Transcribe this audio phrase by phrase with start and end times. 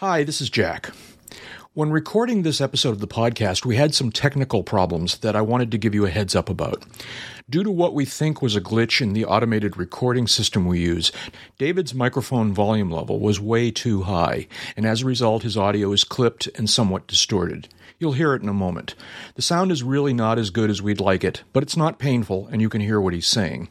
[0.00, 0.90] Hi, this is Jack.
[1.72, 5.70] When recording this episode of the podcast, we had some technical problems that I wanted
[5.70, 6.84] to give you a heads up about.
[7.48, 11.12] Due to what we think was a glitch in the automated recording system we use,
[11.56, 16.04] David's microphone volume level was way too high, and as a result, his audio is
[16.04, 17.66] clipped and somewhat distorted.
[17.98, 18.94] You'll hear it in a moment.
[19.34, 22.48] The sound is really not as good as we'd like it, but it's not painful,
[22.52, 23.70] and you can hear what he's saying.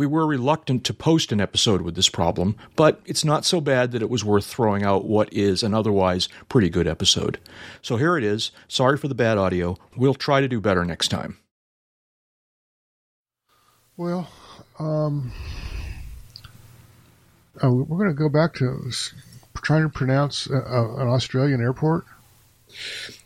[0.00, 3.92] We were reluctant to post an episode with this problem, but it's not so bad
[3.92, 7.38] that it was worth throwing out what is an otherwise pretty good episode.
[7.82, 8.50] So here it is.
[8.66, 9.76] Sorry for the bad audio.
[9.94, 11.36] We'll try to do better next time.
[13.98, 14.30] Well,
[14.78, 15.32] um,
[17.62, 18.90] uh, we're going to go back to
[19.56, 22.06] trying to pronounce uh, uh, an Australian airport.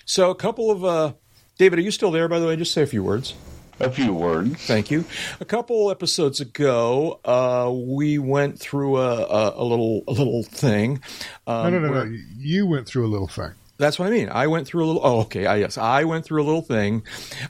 [0.04, 0.84] So, a couple of.
[0.84, 1.12] Uh,
[1.56, 2.56] David, are you still there, by the way?
[2.56, 3.34] Just say a few words.
[3.80, 4.54] A few words.
[4.66, 5.04] Thank you.
[5.40, 11.00] A couple episodes ago, uh, we went through a, a, a little a little thing.
[11.46, 12.18] Um, no, no, no, where- no.
[12.38, 13.50] You went through a little thing.
[13.76, 14.28] That's what I mean.
[14.28, 15.00] I went through a little.
[15.04, 15.46] Oh, okay.
[15.46, 17.02] I, yes, I went through a little thing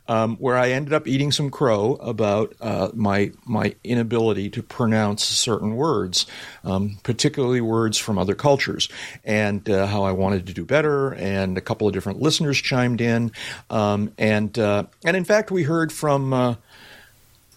[0.09, 5.23] um, where I ended up eating some crow about uh, my my inability to pronounce
[5.23, 6.25] certain words,
[6.65, 8.89] um, particularly words from other cultures,
[9.23, 11.13] and uh, how I wanted to do better.
[11.13, 13.31] And a couple of different listeners chimed in,
[13.69, 16.55] um, and uh, and in fact, we heard from uh,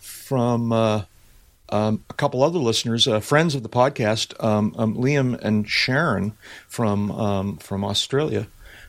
[0.02, 0.74] from.
[0.74, 1.04] Uh,
[1.70, 6.31] um, a couple other listeners, uh, friends of the podcast, um, um, Liam and Sharon
[6.70, 8.48] from um, from Australia,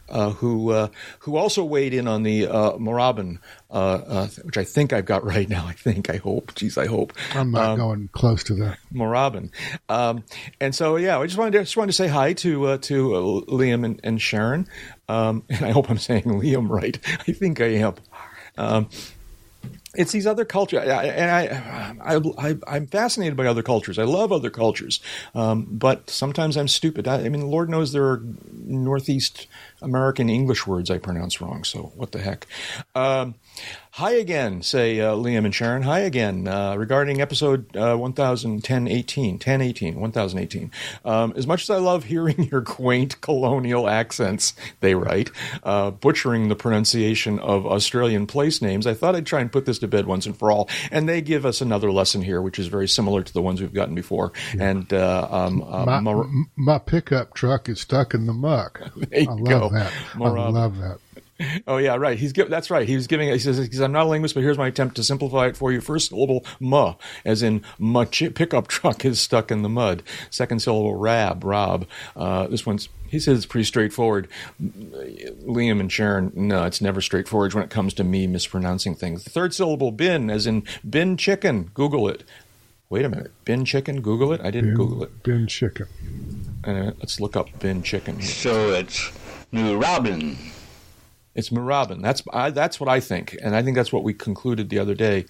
[0.09, 0.89] uh, who uh,
[1.21, 3.39] who also weighed in on the uh, Moorabbin,
[3.71, 5.67] uh, uh, which I think I've got right now.
[5.67, 6.55] I think, I hope.
[6.55, 7.13] Geez, I hope.
[7.35, 8.79] I'm not going close to that.
[8.93, 9.51] Moorabbin.
[9.89, 10.25] Um,
[10.61, 13.15] and so, yeah, I just wanted to, just wanted to say hi to uh, to
[13.15, 13.21] uh,
[13.53, 14.67] Liam and, and Sharon,
[15.09, 16.99] um, and I hope I'm saying Liam right.
[17.29, 17.95] I think I am.
[18.57, 18.89] Um,
[19.95, 23.99] it's these other cultures, and I, I, I, I'm fascinated by other cultures.
[23.99, 25.01] I love other cultures,
[25.35, 27.09] um, but sometimes I'm stupid.
[27.09, 29.47] I, I mean, Lord knows there are Northeast
[29.83, 31.65] American English words I pronounce wrong.
[31.65, 32.47] So what the heck?
[32.95, 33.35] Um,
[33.93, 35.83] hi again, say uh, Liam and Sharon.
[35.83, 40.71] Hi again uh, regarding episode uh, 1010 18, 1018, 1018.
[41.05, 45.31] Um, as much as I love hearing your quaint colonial accents, they write,
[45.63, 49.79] uh, butchering the pronunciation of Australian place names, I thought I'd try and put this
[49.81, 50.69] to bed once and for all.
[50.91, 53.73] And they give us another lesson here, which is very similar to the ones we've
[53.73, 54.33] gotten before.
[54.59, 58.81] And uh, um, uh, My, Mar- m- my pickup truck is stuck in the muck.
[59.09, 59.79] There you I love go.
[59.79, 59.93] that.
[59.93, 60.53] I Moorabbin.
[60.53, 60.99] love that.
[61.69, 62.19] Oh yeah, right.
[62.19, 62.89] He's gi- that's right.
[62.89, 63.29] He was giving.
[63.29, 65.57] He says, he says, "I'm not a linguist, but here's my attempt to simplify it
[65.57, 65.81] for you.
[65.81, 70.03] First syllable ma, as in my chi- pickup truck is stuck in the mud.
[70.31, 71.87] Second syllable rab, rob.
[72.17, 74.29] Uh, this one's." He says it's pretty straightforward.
[74.61, 79.25] Liam and Sharon, no, it's never straightforward when it comes to me mispronouncing things.
[79.25, 81.71] The third syllable bin, as in bin chicken.
[81.73, 82.25] Google it.
[82.91, 84.01] Wait a minute, bin chicken.
[84.01, 84.41] Google it.
[84.43, 85.23] I didn't Google it.
[85.23, 85.87] Bin chicken.
[86.65, 88.17] Uh, let's look up bin chicken.
[88.19, 88.29] Here.
[88.29, 89.11] So it's
[89.53, 90.37] New Robin.
[91.35, 92.03] It's Moorabbin.
[92.03, 94.95] That's I, that's what I think, and I think that's what we concluded the other
[94.95, 95.27] day.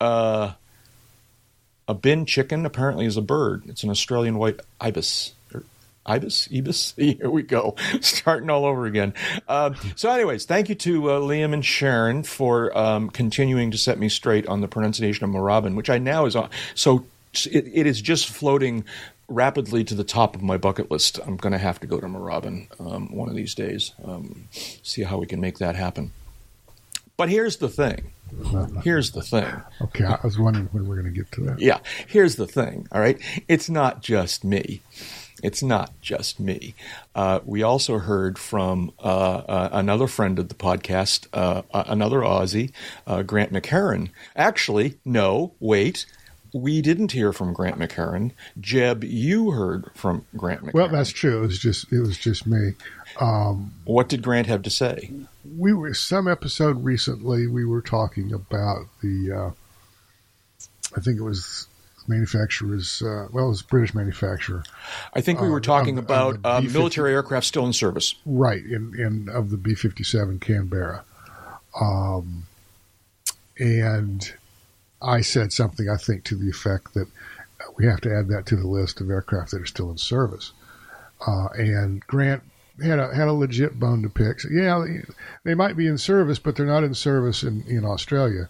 [0.00, 0.52] Uh,
[1.88, 3.64] a bin chicken apparently is a bird.
[3.66, 5.32] It's an Australian white ibis.
[5.54, 5.64] Or
[6.04, 6.94] Ibis, ibis.
[6.96, 9.14] Here we go, starting all over again.
[9.48, 13.98] Uh, so, anyways, thank you to uh, Liam and Sharon for um, continuing to set
[13.98, 16.50] me straight on the pronunciation of Moorabbin, which I now is on.
[16.74, 18.84] So it, it is just floating
[19.28, 21.18] rapidly to the top of my bucket list.
[21.26, 23.92] I'm going to have to go to Moorabbin um, one of these days.
[24.04, 26.12] Um, see how we can make that happen.
[27.16, 28.12] But here's the thing.
[28.82, 29.50] Here's the thing.
[29.80, 31.60] Okay, I was wondering when we're going to get to that.
[31.60, 32.88] Yeah, here's the thing.
[32.92, 34.82] All right, it's not just me.
[35.42, 36.74] It's not just me.
[37.14, 42.72] Uh, we also heard from uh, uh, another friend of the podcast, uh, another Aussie,
[43.06, 44.10] uh, Grant McHerron.
[44.34, 46.06] Actually, no, wait.
[46.52, 48.32] We didn't hear from Grant McHerron.
[48.60, 50.74] Jeb, you heard from Grant McHerron.
[50.74, 51.38] Well, that's true.
[51.42, 52.72] It was just it was just me.
[53.20, 55.10] Um, what did Grant have to say?
[55.56, 57.46] we were some episode recently.
[57.46, 59.32] We were talking about the.
[59.32, 59.50] Uh,
[60.96, 61.66] I think it was
[62.08, 63.02] manufacturers.
[63.02, 64.62] Uh, well, it was a British manufacturer,
[65.14, 68.14] I think we were talking of the- about uh, military aircraft still in service.
[68.24, 68.64] right?
[68.64, 71.04] In in of the B fifty seven Canberra,
[71.80, 72.46] um,
[73.58, 74.32] and
[75.06, 77.08] I said something I think to the effect that
[77.76, 80.52] we have to add that to the list of aircraft that are still in service.
[81.26, 82.42] Uh, and Grant
[82.82, 84.40] had a had a legit bone to pick.
[84.40, 84.84] So, yeah,
[85.44, 88.48] they, might be in service, but they're not in service in, in Australia,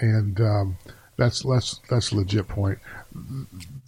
[0.00, 0.76] and um,
[1.16, 2.78] that's that's that's a legit point.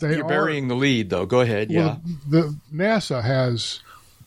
[0.00, 1.26] They You're are- burying the lead, though.
[1.26, 1.70] Go ahead.
[1.70, 1.80] Yeah.
[1.80, 3.80] well, the NASA has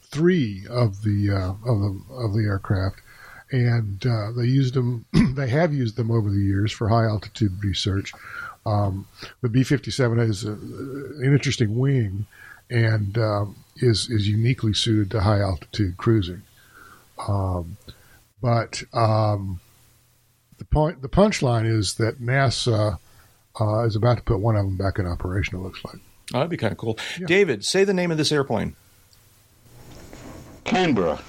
[0.03, 2.97] three of the uh, of the of the aircraft,
[3.51, 5.05] and uh, they used them.
[5.35, 8.13] they have used them over the years for high altitude research.
[8.65, 9.07] Um,
[9.41, 12.25] the B fifty seven is a, an interesting wing,
[12.69, 16.41] and um, is is uniquely suited to high altitude cruising.
[17.27, 17.77] Um,
[18.41, 19.59] but um,
[20.57, 22.99] the point, the punchline is that NASA
[23.59, 25.57] uh, is about to put one of them back in operation.
[25.57, 25.97] It looks like.
[26.33, 26.97] Oh, that'd be kind of cool.
[27.19, 27.25] Yeah.
[27.25, 28.75] David, say the name of this airplane.
[30.65, 31.21] Canberra.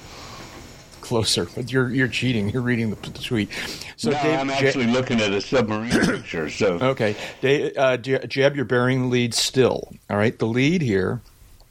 [1.09, 2.51] Closer, but you're you're cheating.
[2.51, 3.49] You're reading the, the tweet.
[3.97, 6.51] So, no, Dave, I'm Ja- actually looking at a submarine picture.
[6.51, 9.91] So okay, Dave, uh, Jeb, you're bearing the lead still.
[10.11, 11.23] All right, the lead here.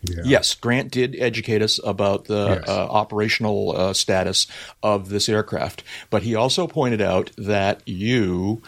[0.03, 0.21] Yeah.
[0.25, 2.67] Yes, Grant did educate us about the Yes.
[2.67, 4.47] uh, operational uh, status
[4.81, 8.61] of this aircraft, but he also pointed out that you.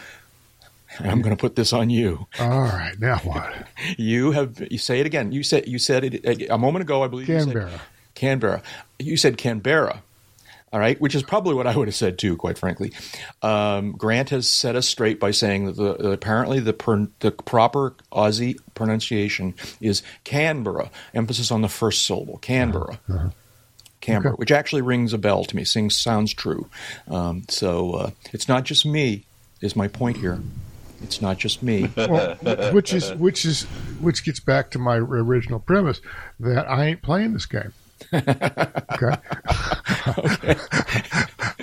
[0.98, 2.26] I'm going to put this on you.
[2.38, 2.94] All right.
[2.98, 3.52] Now what?
[3.96, 5.32] You have you say it again.
[5.32, 7.02] You said you said it a moment ago.
[7.02, 7.80] I believe you said Canberra.
[8.14, 8.62] Canberra.
[8.98, 10.02] You said Canberra.
[10.72, 12.92] All right, which is probably what I would have said too, quite frankly.
[13.42, 17.94] Um, Grant has set us straight by saying that the, apparently the per, the proper
[18.12, 23.00] Aussie pronunciation is Canberra, emphasis on the first syllable, Canberra.
[24.00, 24.38] Canberra, Okay.
[24.38, 25.64] which actually rings a bell to me.
[25.64, 26.68] Sings sounds true.
[27.10, 29.24] Um, so uh, it's not just me.
[29.60, 30.40] Is my point here?
[31.02, 31.90] It's not just me.
[31.96, 32.36] Well,
[32.72, 33.64] which is which is
[34.00, 36.00] which gets back to my original premise
[36.38, 37.72] that I ain't playing this game.
[38.12, 39.16] Okay.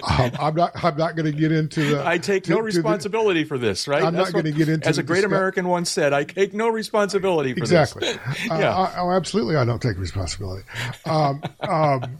[0.04, 0.72] um, I'm not.
[0.84, 2.08] I'm not going to get into the.
[2.08, 4.04] I take to- no to the- responsibility for this, right?
[4.04, 6.24] I'm not That's what- gonna get into As a great discuss- American once said, I
[6.24, 8.02] take no responsibility for Exactly.
[8.02, 8.18] this.
[8.52, 8.76] Uh, yeah.
[8.76, 9.56] I, oh, absolutely.
[9.58, 10.64] I don't take responsibility.
[11.06, 12.18] Um, um,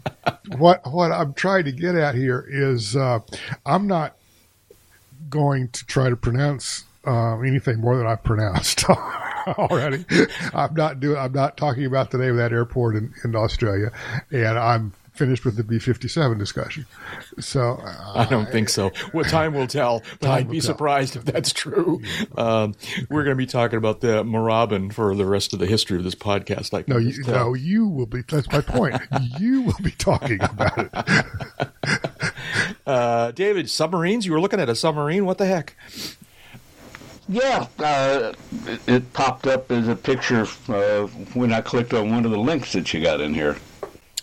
[0.58, 3.20] what what I'm trying to get at here is uh,
[3.64, 4.16] I'm not
[5.30, 8.84] going to try to pronounce um, anything more than I've pronounced
[9.58, 10.04] already.
[10.52, 11.16] I'm not doing.
[11.16, 13.92] I'm not talking about the name of that airport in, in Australia,
[14.30, 16.86] and I'm finished with the B57 discussion.
[17.40, 18.92] So uh, I don't think so.
[19.12, 20.68] Well, time will tell, but I'd be tell.
[20.68, 22.00] surprised if that's true.
[22.36, 22.76] Um,
[23.10, 26.04] we're going to be talking about the Moorabbin for the rest of the history of
[26.04, 26.72] this podcast.
[26.72, 28.22] I can no, you, no, you will be.
[28.22, 29.02] That's my point.
[29.40, 31.26] you will be talking about it.
[32.86, 34.24] Uh, David, submarines?
[34.24, 35.26] You were looking at a submarine?
[35.26, 35.76] What the heck?
[37.28, 38.32] Yeah, uh,
[38.66, 42.38] it, it popped up as a picture uh, when I clicked on one of the
[42.38, 43.56] links that you got in here.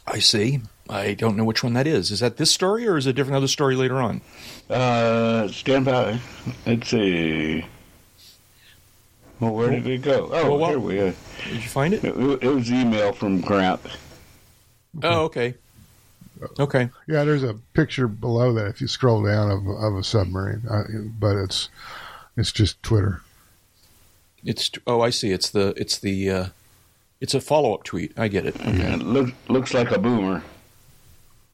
[0.08, 0.62] I see.
[0.90, 2.12] I don't know which one that is.
[2.12, 4.22] Is that this story or is it a different other story later on?
[4.70, 6.20] Uh, stand by.
[6.66, 7.66] Let's see.
[9.40, 10.30] Well, where did it go?
[10.32, 11.14] Oh, Well, what- here we are.
[11.50, 12.04] Did you find it?
[12.04, 13.82] It, it was email from Grant.
[15.04, 15.56] Oh, okay.
[16.60, 16.90] Okay.
[17.08, 20.84] Yeah, there's a picture below that if you scroll down of, of a submarine, uh,
[21.20, 21.70] but it's
[22.38, 23.22] it's just Twitter.
[24.44, 25.32] It's oh, I see.
[25.32, 26.46] It's the it's the uh,
[27.20, 28.18] it's a follow up tweet.
[28.18, 28.56] I get it.
[28.60, 28.94] Okay.
[28.94, 30.44] It look, looks like a boomer.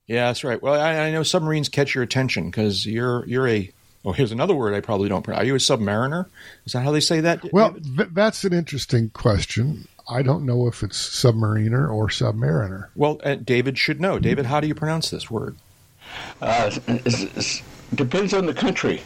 [0.08, 0.62] Yeah, that's right.
[0.62, 3.72] Well, I, I know submarines catch your attention because you're you're a.
[4.04, 5.22] Oh, here's another word I probably don't.
[5.22, 5.44] pronounce.
[5.44, 6.26] Are you a submariner?
[6.66, 7.54] Is that how they say that?
[7.54, 9.88] Well, th- that's an interesting question.
[10.10, 12.88] I don't know if it's submariner or submariner.
[12.96, 14.20] well, uh, David should know.
[14.20, 15.56] David, how do you pronounce this word?
[16.42, 17.62] Uh, it's, it's,
[17.94, 19.02] depends on the country.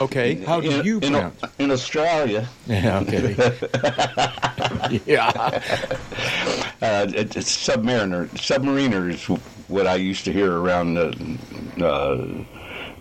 [0.00, 1.40] Okay, how do in, you in, pronounce?
[1.58, 3.34] in Australia, Yeah, okay.
[5.06, 5.28] yeah,
[6.80, 8.28] uh, it, it's submariner.
[8.30, 9.24] Submariner is
[9.68, 11.38] what I used to hear around the
[11.84, 12.44] uh,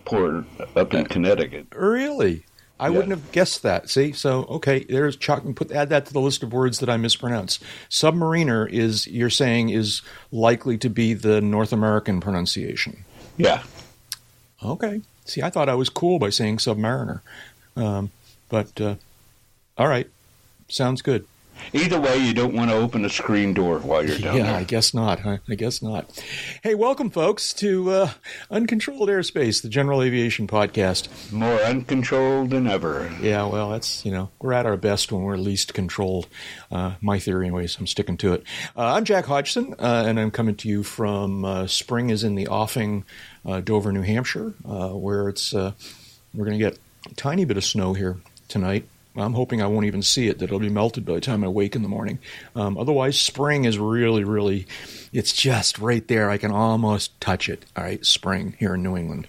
[0.06, 0.46] port
[0.76, 1.68] up in Connecticut.
[1.76, 2.46] really.
[2.80, 2.94] I Yeah.
[2.96, 3.90] wouldn't have guessed that.
[3.92, 5.44] See, so okay, there's Chuck.
[5.44, 7.60] And put add that to the list of words that I mispronounce.
[7.92, 10.02] Submariner is you're saying is
[10.32, 13.06] likely to be the North American pronunciation.
[13.38, 13.62] Yeah.
[14.64, 15.02] Okay.
[15.26, 17.22] See, I thought I was cool by saying submariner,
[17.76, 18.12] um,
[18.50, 18.96] but uh,
[19.78, 20.10] all right,
[20.68, 21.26] sounds good.
[21.74, 24.64] Either way, you don't want to open a screen door while you're down yeah, I
[24.64, 25.20] guess not.
[25.22, 25.38] Huh?
[25.50, 26.12] I guess not.
[26.64, 28.10] Hey, welcome, folks, to uh,
[28.50, 31.32] Uncontrolled Airspace, the General Aviation Podcast.
[31.32, 33.12] More uncontrolled than ever.
[33.22, 36.28] Yeah, well, that's you know we're at our best when we're least controlled.
[36.72, 37.78] Uh, my theory, anyways.
[37.78, 38.44] I'm sticking to it.
[38.76, 42.36] Uh, I'm Jack Hodgson, uh, and I'm coming to you from uh, Spring is in
[42.36, 43.06] the offing,
[43.46, 45.72] uh, Dover, New Hampshire, uh, where it's uh,
[46.34, 48.88] we're going to get a tiny bit of snow here tonight.
[49.16, 51.48] I'm hoping I won't even see it; that it'll be melted by the time I
[51.50, 52.20] wake in the morning.
[52.56, 54.68] Um, otherwise, spring is really, really,
[55.12, 56.30] it's just right there.
[56.30, 57.66] I can almost touch it.
[57.76, 59.28] All right, spring here in New England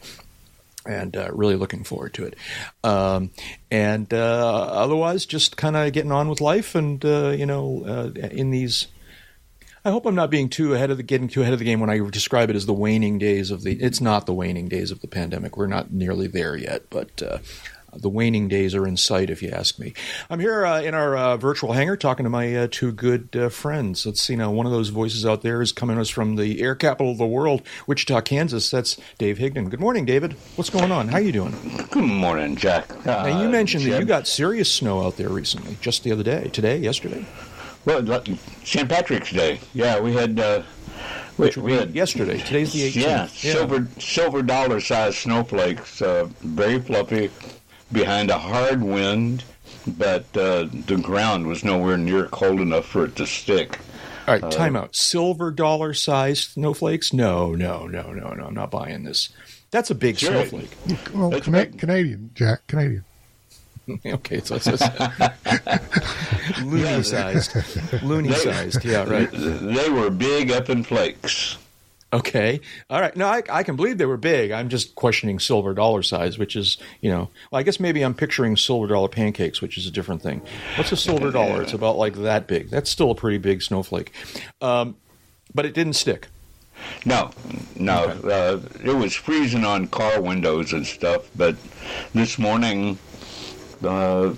[0.84, 2.36] and uh, really looking forward to it.
[2.82, 3.30] Um,
[3.70, 8.10] and uh, otherwise, just kind of getting on with life, and uh, you know, uh,
[8.28, 8.88] in these.
[9.84, 11.80] I hope I'm not being too ahead of the getting too ahead of the game
[11.80, 13.72] when I describe it as the waning days of the.
[13.82, 15.56] It's not the waning days of the pandemic.
[15.56, 17.22] We're not nearly there yet, but.
[17.22, 17.38] Uh,
[17.94, 19.92] the waning days are in sight, if you ask me.
[20.30, 23.48] I'm here uh, in our uh, virtual hangar talking to my uh, two good uh,
[23.48, 24.06] friends.
[24.06, 24.50] Let's see now.
[24.50, 27.18] One of those voices out there is coming to us from the air capital of
[27.18, 28.70] the world, Wichita, Kansas.
[28.70, 29.68] That's Dave Higdon.
[29.70, 30.34] Good morning, David.
[30.56, 31.08] What's going on?
[31.08, 31.54] How you doing?
[31.90, 32.90] Good morning, Jack.
[33.06, 36.22] Uh, Now, you mentioned that you got serious snow out there recently, just the other
[36.22, 37.24] day, today, yesterday.
[37.84, 38.22] Well,
[38.64, 38.88] St.
[38.88, 39.60] Patrick's Day.
[39.74, 40.38] Yeah, we had.
[40.38, 40.62] Uh,
[41.36, 42.38] Which we we had yesterday.
[42.38, 43.02] Today's the 18th.
[43.02, 47.30] yeah, silver silver dollar sized snowflakes, uh, very fluffy,
[47.92, 49.44] behind a hard wind,
[49.86, 53.78] but uh, the ground was nowhere near cold enough for it to stick.
[54.28, 54.94] All right, time out.
[54.94, 57.12] Silver dollar sized snowflakes?
[57.12, 58.44] No, no, no, no, no.
[58.44, 59.30] I'm not buying this.
[59.72, 60.30] That's a big Sure.
[60.46, 60.70] snowflake.
[61.14, 61.76] Well, That's Cana- right.
[61.78, 63.04] Canadian, Jack, Canadian.
[64.06, 64.82] okay, so it's just
[66.62, 67.50] loonie sized.
[68.02, 68.84] Loonie sized.
[68.84, 69.28] Yeah, right.
[69.32, 71.58] They were big up in flakes.
[72.12, 72.60] Okay.
[72.90, 73.16] All right.
[73.16, 74.50] No, I, I can believe they were big.
[74.50, 78.12] I'm just questioning silver dollar size, which is, you know, well, I guess maybe I'm
[78.12, 80.42] picturing silver dollar pancakes, which is a different thing.
[80.76, 81.62] What's a silver dollar?
[81.62, 82.68] It's about like that big.
[82.68, 84.12] That's still a pretty big snowflake.
[84.60, 84.96] Um,
[85.54, 86.28] but it didn't stick.
[87.06, 87.30] No,
[87.76, 91.30] no, uh, it was freezing on car windows and stuff.
[91.36, 91.56] But
[92.12, 92.98] this morning,
[93.84, 94.34] uh,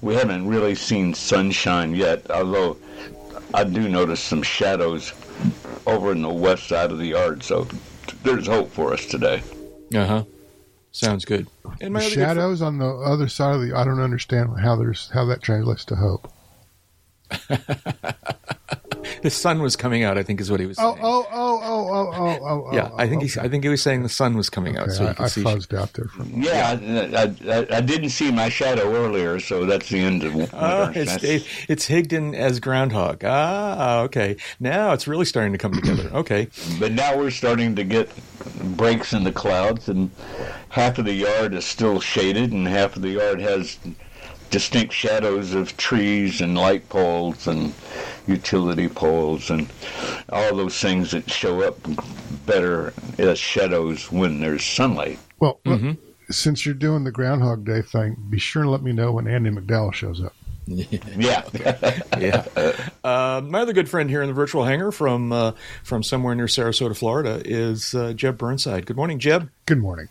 [0.00, 2.30] we haven't really seen sunshine yet.
[2.30, 2.76] Although
[3.54, 5.12] I do notice some shadows
[5.88, 7.42] over in the west side of the yard.
[7.42, 7.66] So
[8.22, 9.42] there's hope for us today.
[9.94, 10.24] Uh huh.
[10.92, 11.46] Sounds good.
[11.80, 13.74] And The other good fr- shadows on the other side of the.
[13.76, 16.32] I don't understand how there's how that translates to hope.
[19.22, 20.18] the sun was coming out.
[20.18, 20.98] I think is what he was saying.
[21.00, 22.74] Oh, oh, oh, oh, oh, oh, oh.
[22.74, 23.26] yeah, oh, I think okay.
[23.26, 23.38] he's.
[23.38, 25.28] I think he was saying the sun was coming out, so you I, could I
[25.28, 25.42] see.
[25.42, 26.24] fuzzed out there for.
[26.24, 26.78] Yeah,
[27.16, 30.50] I, I, I didn't see my shadow earlier, so that's the end of it.
[30.52, 33.22] Oh, it's sense- it's Higdon as groundhog.
[33.24, 34.36] Ah, okay.
[34.60, 36.10] Now it's really starting to come together.
[36.18, 36.48] Okay.
[36.80, 38.10] But now we're starting to get
[38.76, 40.10] breaks in the clouds, and
[40.70, 43.78] half of the yard is still shaded, and half of the yard has
[44.50, 47.72] distinct shadows of trees and light poles and
[48.28, 49.68] utility poles and
[50.30, 51.76] all those things that show up
[52.46, 55.18] better as shadows when there's sunlight.
[55.40, 55.92] Well, Mm-hmm.
[56.30, 59.50] since you're doing the Groundhog Day thing, be sure and let me know when Andie
[59.50, 60.34] MacDowell shows up.
[60.68, 61.44] Yeah.
[62.18, 62.44] yeah.
[63.02, 66.44] Uh, my other good friend here in the virtual hangar from uh, from somewhere near
[66.44, 68.84] Sarasota, Florida, is uh, Jeb Burnside.
[68.84, 69.48] Good morning, Jeb.
[69.64, 70.08] Good morning.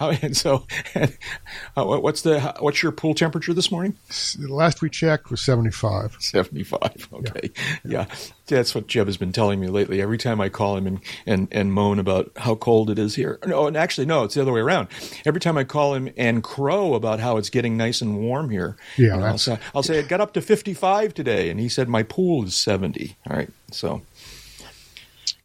[0.00, 0.66] How, and so,
[0.96, 3.96] uh, what's the what's your pool temperature this morning?
[4.38, 6.16] The last we checked was 75.
[6.20, 7.06] Seventy five.
[7.20, 7.50] Okay,
[7.84, 8.06] yeah.
[8.46, 10.00] that's what Jeb has been telling me lately.
[10.00, 13.38] Every time I call him and, and and moan about how cold it is here.
[13.44, 14.88] No, and actually, no, it's the other way around.
[15.26, 18.76] Every time I call him and crow about how it's getting nice and warm here.
[18.96, 21.90] Yeah, I'll, say, I'll say it got up to fifty five today, and he said
[21.90, 23.16] my pool is seventy.
[23.28, 24.00] All right, so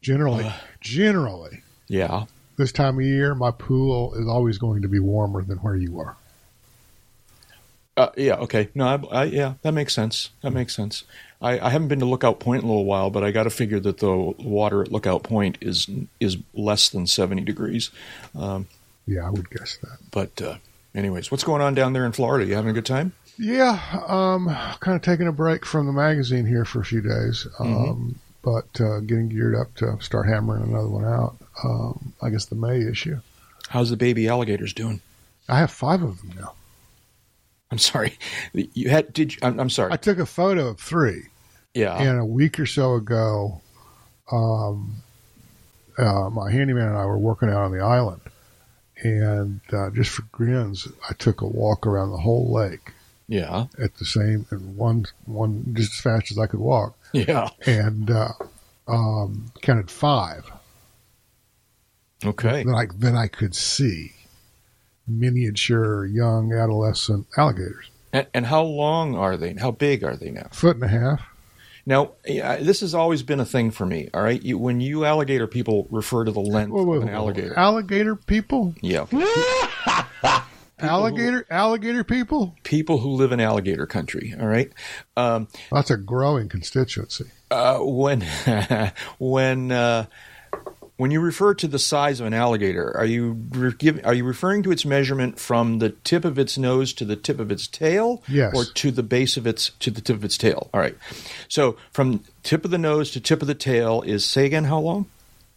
[0.01, 0.53] Generally, Uh.
[0.81, 2.25] generally, yeah.
[2.57, 5.99] This time of year, my pool is always going to be warmer than where you
[5.99, 6.15] are.
[7.97, 8.35] Uh, yeah.
[8.35, 8.69] Okay.
[8.75, 8.85] No.
[9.11, 9.53] I, I, yeah.
[9.61, 10.29] That makes sense.
[10.41, 11.05] That makes sense.
[11.41, 13.49] I, I haven't been to Lookout Point in a little while, but I got to
[13.49, 17.91] figure that the water at Lookout Point is is less than seventy degrees.
[18.37, 18.67] Um,
[19.05, 19.97] Yeah, I would guess that.
[20.11, 20.57] but uh,
[20.93, 22.45] anyways, what's going on down there in Florida?
[22.45, 23.13] You having a good time?
[23.37, 24.47] Yeah, um,
[24.79, 28.11] kind of taking a break from the magazine here for a few days, um, Mm-hmm.
[28.45, 31.35] But uh, getting geared up to start hammering another one out.
[31.63, 33.19] Um, I guess the May issue.
[33.69, 35.01] How's the baby alligators doing?
[35.49, 36.53] I have five of them now.
[37.71, 38.17] I'm sorry.
[38.53, 39.91] You had did you, I'm, I'm sorry.
[39.91, 41.23] I took a photo of three,
[41.73, 41.97] yeah.
[41.97, 43.61] and a week or so ago,
[44.31, 44.97] um,
[45.97, 48.21] uh, my handyman and I were working out on the island,
[49.03, 52.93] and uh, just for grins, I took a walk around the whole lake
[53.27, 53.65] Yeah.
[53.79, 57.49] at the same and one one just as fast as I could walk, Yeah.
[57.65, 58.29] and uh,
[58.87, 60.49] um, counted five.
[62.23, 62.63] Okay.
[62.63, 64.11] that I that I could see
[65.07, 69.53] miniature young adolescent alligators, And, and how long are they?
[69.53, 70.47] How big are they now?
[70.51, 71.21] foot and a half.
[71.85, 74.09] Now, yeah, this has always been a thing for me.
[74.11, 77.09] All right, you, when you alligator people refer to the length Whoa, whoa, of an
[77.09, 77.13] whoa.
[77.13, 79.05] alligator, Alligator people, yeah,
[80.79, 82.55] alligator, alligator people.
[82.63, 84.33] people who live in alligator country.
[84.39, 84.71] All right,
[85.17, 87.25] um, That's a growing constituency.
[87.51, 88.21] uh, when
[89.19, 90.05] when uh,
[90.97, 94.23] when you refer to the size of an alligator, are you re- give, are you
[94.23, 97.67] referring to its measurement from the tip of its nose to the tip of its
[97.67, 98.53] tail, Yes.
[98.55, 100.69] or to the base of its to the tip of its tail?
[100.73, 100.95] All right,
[101.49, 104.79] so from tip of the nose to tip of the tail is say again how
[104.79, 105.07] long?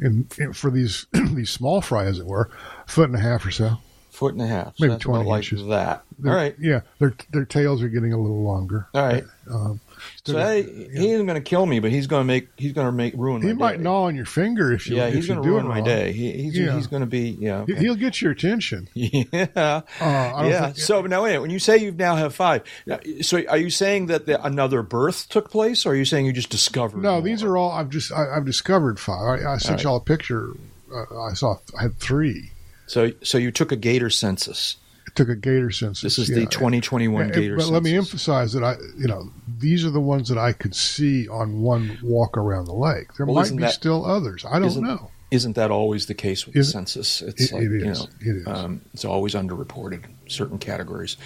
[0.00, 2.50] And, and for these these small fry, as it were,
[2.86, 3.78] foot and a half or so.
[4.18, 4.76] Foot and a half.
[4.76, 5.66] So Maybe about 20 like inches.
[5.68, 6.02] that.
[6.18, 6.56] They're- All right.
[6.58, 8.88] Yeah, their their tails are getting a little longer.
[8.92, 9.22] All right.
[9.48, 9.78] Um,
[10.24, 12.92] So he isn't going to kill me, but he's going to make he's going to
[12.92, 13.42] make ruin.
[13.42, 13.82] he might day.
[13.84, 14.96] gnaw on your finger if you.
[14.96, 16.10] Yeah, if he's going to do ruin my day.
[16.12, 16.74] He, he's Yeah.
[16.74, 17.64] he's going to be yeah.
[17.66, 17.80] He- okay.
[17.82, 18.88] He'll get your attention.
[18.94, 19.36] Yeah.
[19.54, 20.64] Uh, I don't yeah.
[20.66, 23.70] think- so now wait, when you say you now have five, now, so are you
[23.70, 27.00] saying that the, another birth took place, or are you saying you just discovered?
[27.02, 27.22] No, more?
[27.22, 29.40] these are all I've just I, I've discovered five.
[29.46, 29.84] I, I sent right.
[29.84, 30.50] y'all a picture.
[30.92, 32.50] Uh, I saw I had three.
[32.88, 34.76] So so you took a gator census.
[35.14, 36.02] took a gator census.
[36.02, 36.40] This is yeah.
[36.40, 40.00] the 2021 And- Gator But let me emphasize that I, you know, these are the
[40.00, 43.14] ones that I could see on one walk around the lake.
[43.16, 44.44] There Well, might be that- still others.
[44.48, 45.10] I don't know.
[45.30, 47.20] Isn't that always the case with Is- the census?
[47.20, 48.00] It's It- like, it you is.
[48.00, 48.46] know, It is.
[48.46, 51.16] Um, it's always underreported certain categories.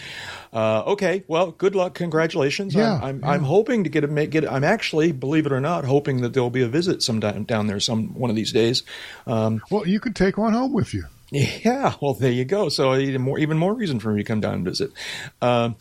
[0.52, 2.74] Uh, okay, well, good luck, congratulations.
[2.74, 3.30] Yeah, I'm, I'm, yeah.
[3.30, 4.50] I'm hoping to get a make get.
[4.50, 7.68] I'm actually, believe it or not, hoping that there will be a visit sometime down
[7.68, 8.82] there some one of these days.
[9.26, 11.04] Um, Well, you could take one home with you.
[11.64, 12.68] yeah, well, there you go.
[12.68, 14.92] So even more, even more reason for me to come down and visit,
[15.40, 15.76] um,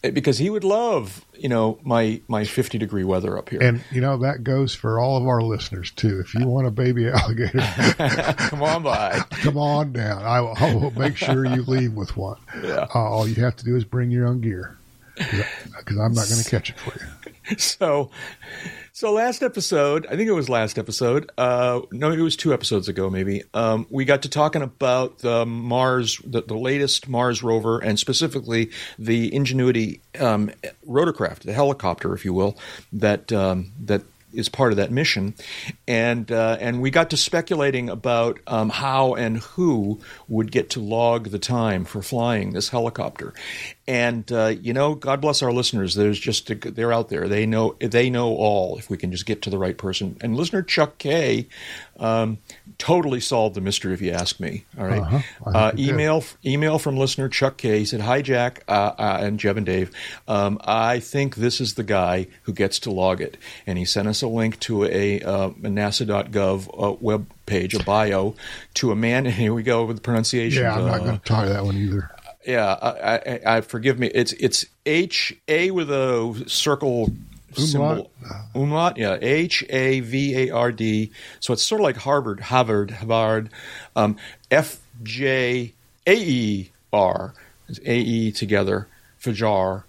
[0.00, 3.62] because he would love, you know, my my 50 degree weather up here.
[3.62, 6.18] And, you know, that goes for all of our listeners, too.
[6.20, 7.58] If you want a baby alligator,
[8.38, 9.18] come on by.
[9.30, 10.22] come on down.
[10.22, 12.38] I will, I will make sure you leave with one.
[12.62, 12.86] Yeah.
[12.94, 14.78] Uh, all you have to do is bring your own gear
[15.16, 17.06] because I'm not going to catch it for you.
[17.58, 18.10] so
[18.92, 22.88] so last episode i think it was last episode uh no it was two episodes
[22.88, 27.78] ago maybe um we got to talking about the mars the, the latest mars rover
[27.78, 30.50] and specifically the ingenuity um
[30.88, 32.56] rotorcraft the helicopter if you will
[32.92, 34.02] that um that
[34.36, 35.34] is part of that mission,
[35.88, 40.80] and uh, and we got to speculating about um, how and who would get to
[40.80, 43.34] log the time for flying this helicopter,
[43.88, 45.94] and uh, you know, God bless our listeners.
[45.94, 47.28] There's just a, they're out there.
[47.28, 48.78] They know they know all.
[48.78, 51.48] If we can just get to the right person, and listener Chuck K.
[51.98, 52.38] Um,
[52.78, 54.64] totally solved the mystery, if you ask me.
[54.78, 55.00] All right.
[55.00, 55.20] Uh-huh.
[55.50, 55.88] Uh, it did.
[55.88, 57.78] email email from listener Chuck K.
[57.80, 59.90] He said, "Hi Jack uh, uh, and Jeb and Dave.
[60.28, 63.36] Um, I think this is the guy who gets to log it."
[63.66, 67.82] And he sent us a link to a, uh, a NASA.gov uh, web page, a
[67.82, 68.34] bio,
[68.74, 69.26] to a man.
[69.26, 70.62] And here we go with the pronunciation.
[70.62, 72.10] Yeah, I'm not Uh, going to try that one either.
[72.46, 74.08] yeah, I, I, I forgive me.
[74.08, 77.10] It's it's H A with a circle
[77.60, 78.10] symbol.
[78.54, 81.10] Umlaut, yeah, H A V A R D.
[81.40, 83.50] So it's sort of like Harvard, Harvard, Harvard.
[83.94, 84.16] Um,
[84.50, 85.72] F J
[86.06, 87.34] A E R,
[87.84, 88.88] A E together.
[89.20, 89.84] Fajar,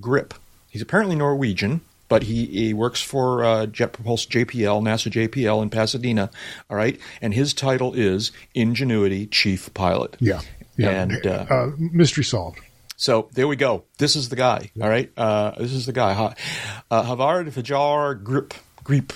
[0.00, 0.34] Grip.
[0.68, 5.70] He's apparently Norwegian, but he, he works for uh, Jet Propulse JPL, NASA JPL in
[5.70, 6.30] Pasadena.
[6.70, 10.16] All right, and his title is Ingenuity Chief Pilot.
[10.20, 10.40] Yeah.
[10.76, 10.90] Yeah.
[10.90, 12.60] And, uh, uh, mystery solved.
[12.96, 13.84] So there we go.
[13.98, 14.70] This is the guy.
[14.80, 15.10] All right.
[15.16, 16.12] Uh, this is the guy.
[16.14, 16.34] Ha-
[16.90, 18.54] Uh, Havard Fajar Grip
[18.84, 19.12] Grip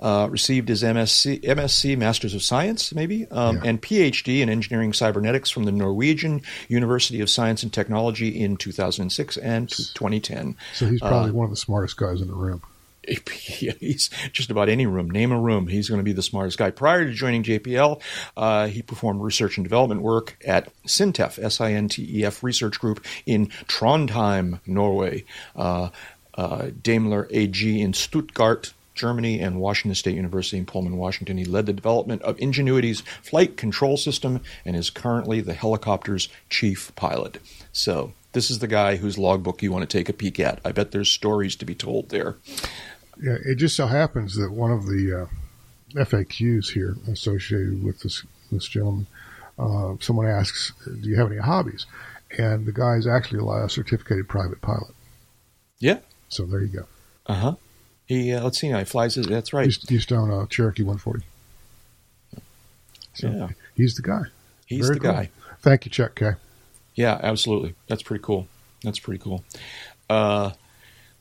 [0.00, 3.62] uh, received his MSc MSc Masters of Science maybe um, Yeah.
[3.70, 9.36] and PhD in Engineering Cybernetics from the Norwegian University of Science and Technology in 2006
[9.38, 10.54] and 2010.
[10.74, 12.62] So he's probably one of the smartest guys in the room.
[13.30, 15.10] he's just about any room.
[15.10, 16.70] Name a room, he's going to be the smartest guy.
[16.70, 18.00] Prior to joining JPL,
[18.36, 25.24] uh, he performed research and development work at Sintef, S-I-N-T-E-F Research Group in Trondheim, Norway,
[25.54, 25.90] uh,
[26.34, 28.72] uh, Daimler AG in Stuttgart.
[28.94, 31.36] Germany and Washington State University in Pullman, Washington.
[31.36, 36.96] He led the development of Ingenuity's flight control system and is currently the helicopter's chief
[36.96, 37.38] pilot.
[37.72, 40.60] So, this is the guy whose logbook you want to take a peek at.
[40.62, 42.36] I bet there's stories to be told there.
[43.22, 45.26] Yeah, it just so happens that one of the uh,
[46.04, 49.06] FAQs here associated with this this gentleman,
[49.58, 51.86] uh, someone asks, "Do you have any hobbies?"
[52.38, 54.92] And the guy is actually a certificated private pilot.
[55.78, 55.98] Yeah.
[56.28, 56.86] So there you go.
[57.26, 57.54] Uh huh.
[58.06, 58.78] He uh, let's see now.
[58.80, 59.14] He flies.
[59.14, 59.64] His, that's right.
[59.66, 61.24] He's, he's down a Cherokee 140.
[63.14, 63.48] So Yeah.
[63.74, 64.22] he's the guy.
[64.66, 65.12] He's Very the cool.
[65.12, 65.30] guy.
[65.62, 66.32] Thank you, Chuck K.
[66.94, 67.74] Yeah, absolutely.
[67.88, 68.48] That's pretty cool.
[68.82, 69.44] That's pretty cool.
[70.10, 70.50] Uh,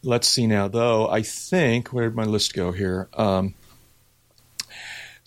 [0.05, 1.09] let's see now, though.
[1.09, 3.09] I think where did my list go here?
[3.13, 3.55] Um,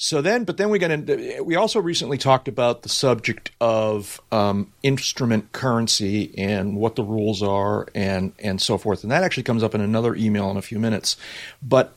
[0.01, 1.43] so then, but then we got into.
[1.43, 7.43] We also recently talked about the subject of um, instrument currency and what the rules
[7.43, 9.03] are, and and so forth.
[9.03, 11.17] And that actually comes up in another email in a few minutes.
[11.61, 11.95] But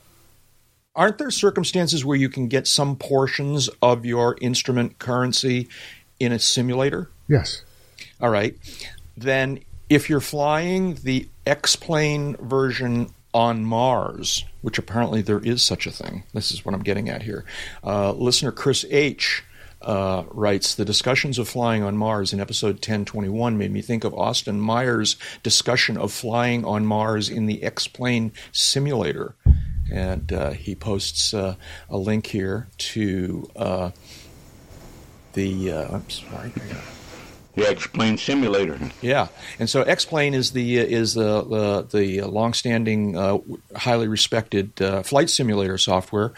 [0.96, 5.68] aren't there circumstances where you can get some portions of your instrument currency
[6.18, 7.08] in a simulator?
[7.28, 7.62] Yes.
[8.20, 8.56] All right.
[9.16, 15.86] Then, if you're flying the X plane version on Mars, which apparently there is such
[15.86, 17.44] a thing, this is what I'm getting at here.
[17.82, 19.44] Uh, listener Chris H.
[19.80, 24.14] Uh, writes the discussions of flying on Mars in episode 1021 made me think of
[24.14, 29.34] Austin Myers' discussion of flying on Mars in the X plane simulator.
[29.90, 31.56] And uh, he posts uh,
[31.90, 33.90] a link here to uh,
[35.32, 35.72] the.
[35.72, 36.52] Uh, I'm sorry.
[37.54, 38.78] Yeah, X-Plane simulator.
[39.02, 43.38] Yeah, and so X-Plane is the is the the, the longstanding, uh,
[43.76, 46.32] highly respected uh, flight simulator software.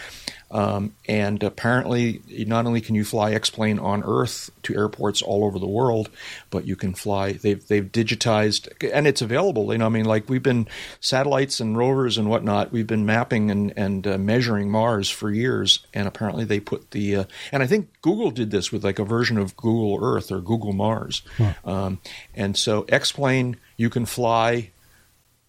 [0.55, 5.59] Um, and apparently, not only can you fly X-plane on Earth to airports all over
[5.59, 6.11] the world,
[6.49, 7.33] but you can fly.
[7.33, 9.73] They've they've digitized, and it's available.
[9.73, 10.69] You know, I mean, like we've been
[11.01, 12.71] satellites and rovers and whatnot.
[12.71, 17.17] We've been mapping and and uh, measuring Mars for years, and apparently they put the.
[17.17, 20.40] Uh, and I think Google did this with like a version of Google Earth or
[20.40, 21.23] Google Mars,
[21.64, 21.99] um,
[22.33, 24.71] and so X-plane you can fly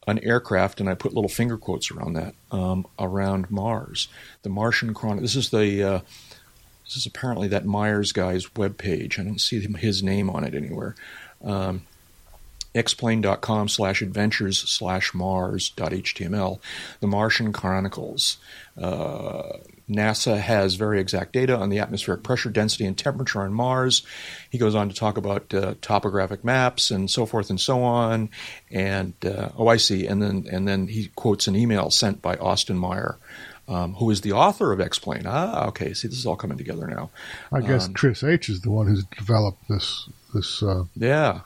[0.08, 4.08] an aircraft, and I put little finger quotes around that um, around Mars.
[4.44, 5.22] The Martian Chronicle.
[5.22, 6.00] This is the uh,
[6.86, 9.20] this is apparently that Myers guy's webpage.
[9.20, 10.96] I don't see his name on it anywhere.
[11.44, 11.84] Um,
[12.76, 16.60] xplane.com slash adventures slash mars dot html
[17.00, 18.38] the martian chronicles
[18.78, 24.02] uh, nasa has very exact data on the atmospheric pressure density and temperature on mars
[24.50, 28.30] he goes on to talk about uh, topographic maps and so forth and so on
[28.72, 32.36] and uh, oh i see and then and then he quotes an email sent by
[32.38, 33.18] austin meyer
[33.68, 35.24] um, who is the author of X-Plane?
[35.26, 35.96] Ah, okay.
[35.96, 37.10] See, this is all coming together now.
[37.52, 40.62] I guess Um, Chris H is the one who's developed this this.
[40.62, 41.40] Uh, Yeah,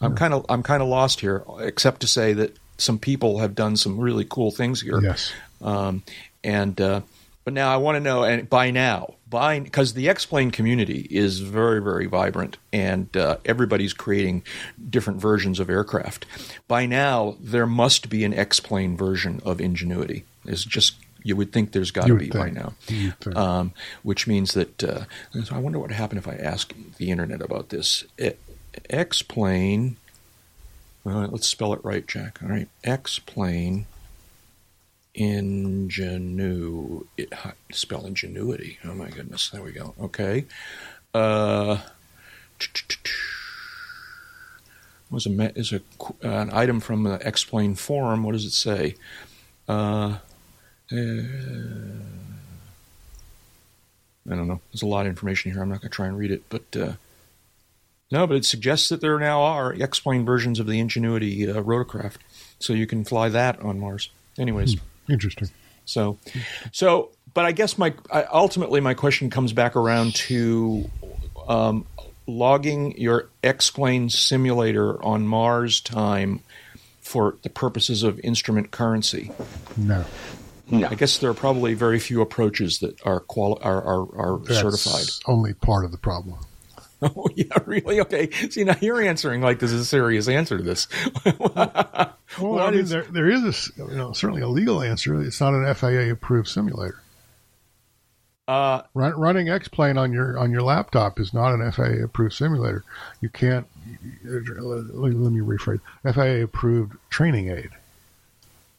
[0.00, 3.54] I'm kind of I'm kind of lost here, except to say that some people have
[3.54, 4.98] done some really cool things here.
[5.00, 6.02] yes, Um,
[6.42, 7.02] and uh,
[7.50, 11.40] but now I want to know, and by now, by because the X-plane community is
[11.40, 14.44] very very vibrant, and uh, everybody's creating
[14.88, 16.26] different versions of aircraft.
[16.68, 20.24] By now, there must be an X-plane version of Ingenuity.
[20.44, 22.54] It's just you would think there's got to would be by think.
[22.54, 23.72] now um,
[24.04, 25.04] which means that uh,
[25.42, 28.04] so I wonder what happened if I ask the internet about this.
[28.88, 29.96] X Plane.
[31.04, 32.38] Uh, let's spell it right, Jack.
[32.44, 33.86] All right, X-plane.
[33.88, 33.99] Ingenu.
[35.14, 38.78] It, how- spell ingenuity.
[38.84, 39.50] Oh my goodness.
[39.50, 39.94] There we go.
[40.00, 40.46] Okay.
[41.12, 41.78] Uh,
[45.10, 45.80] was a is a
[46.22, 48.22] an item from the X-plane forum.
[48.22, 48.94] What does it say?
[49.68, 50.18] Uh,
[50.92, 50.96] uh,
[54.30, 54.60] I don't know.
[54.72, 55.62] There's a lot of information here.
[55.62, 56.92] I'm not going to try and read it, but uh,
[58.12, 62.16] no, but it suggests that there now are X-plane versions of the Ingenuity uh, rotorcraft,
[62.58, 64.10] so you can fly that on Mars.
[64.38, 64.76] Anyways,
[65.10, 65.48] interesting.
[65.84, 66.18] so,
[66.72, 70.88] so, but I guess my I, ultimately my question comes back around to
[71.48, 71.86] um,
[72.26, 76.40] logging your X-plane simulator on Mars time
[77.00, 79.32] for the purposes of instrument currency.
[79.76, 80.04] No,
[80.70, 80.86] No.
[80.88, 84.60] I guess there are probably very few approaches that are quali- are are, are that's
[84.60, 85.06] certified.
[85.26, 86.38] only part of the problem.
[87.16, 88.00] Oh yeah, really?
[88.00, 88.30] Okay.
[88.50, 90.86] See now you're answering like this is a serious answer to this.
[92.38, 93.42] Well, What I mean, is- there there is
[93.78, 95.20] a you know certainly a legal answer.
[95.20, 97.02] It's not an FAA approved simulator.
[98.46, 102.34] uh, Run, running X plane on your on your laptop is not an FAA approved
[102.34, 102.84] simulator.
[103.20, 103.66] You can't.
[104.24, 104.44] Let,
[104.94, 105.80] let me rephrase.
[106.04, 107.70] FAA approved training aid.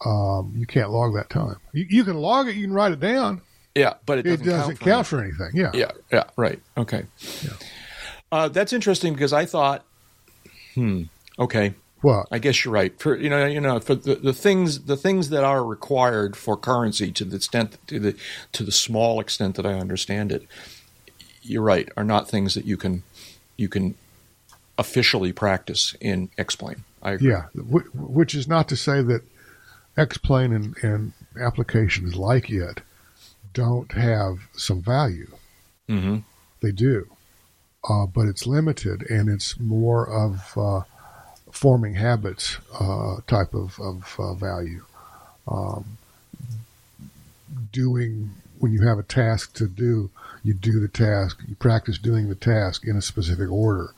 [0.06, 1.58] Um, you can't log that time.
[1.74, 2.56] You, you can log it.
[2.56, 3.42] You can write it down.
[3.76, 5.52] yeah, but it It doesn't, doesn't count, count, for for anything.
[5.54, 5.72] Yeah.
[5.74, 6.60] Yeah, yeah, right.
[6.78, 7.04] Okay.
[8.32, 9.84] Uh, that's interesting because I thought,
[10.76, 11.04] hmm,
[11.38, 12.28] okay, What?
[12.32, 12.98] I guess you're right.
[13.00, 16.56] For you know, you know, for the, the things the things that are required for
[16.58, 18.16] currency to the extent to the
[18.54, 20.48] to the small extent that I understand it,
[21.42, 23.04] you're right, are not things that you can
[23.58, 23.96] you can
[24.78, 26.84] officially practice in X-plane.
[27.04, 27.30] I agree.
[27.32, 27.44] Yeah.
[27.54, 29.22] Which is not to say that
[29.98, 32.82] X plane and, and applications like it
[33.54, 35.28] don't have some value.
[35.88, 36.20] hmm
[36.62, 37.12] They do,
[37.90, 40.82] uh, but it's limited, and it's more of uh,
[41.52, 44.84] forming habits uh, type of, of uh, value.
[45.48, 45.98] Um,
[47.72, 50.10] doing when you have a task to do,
[50.44, 51.40] you do the task.
[51.48, 53.94] You practice doing the task in a specific order,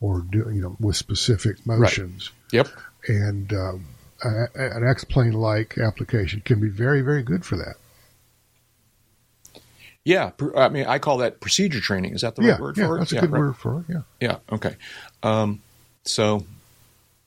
[0.00, 2.30] or do you know with specific motions.
[2.52, 2.68] Yep.
[3.08, 3.86] And um,
[4.22, 7.74] an X plane like application can be very very good for that.
[10.06, 10.30] Yeah.
[10.56, 12.14] I mean, I call that procedure training.
[12.14, 12.98] Is that the yeah, right word yeah, for it?
[13.00, 13.38] that's a yeah, good right.
[13.40, 13.92] word for it.
[13.92, 14.02] Yeah.
[14.20, 14.36] Yeah.
[14.52, 14.76] Okay.
[15.24, 15.60] Um,
[16.04, 16.46] so,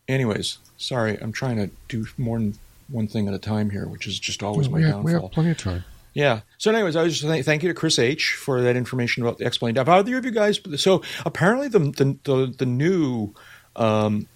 [0.08, 4.08] anyways, sorry, I'm trying to do more than one thing at a time here, which
[4.08, 5.04] is just always my we, have, downfall.
[5.04, 5.84] we have plenty of time.
[6.14, 6.40] Yeah.
[6.58, 9.40] So, anyways, I was just saying thank you to Chris H for that information about
[9.40, 9.76] the explained.
[9.76, 10.62] Have either of you guys?
[10.78, 13.34] So, apparently, the the the, the new
[13.76, 14.28] um,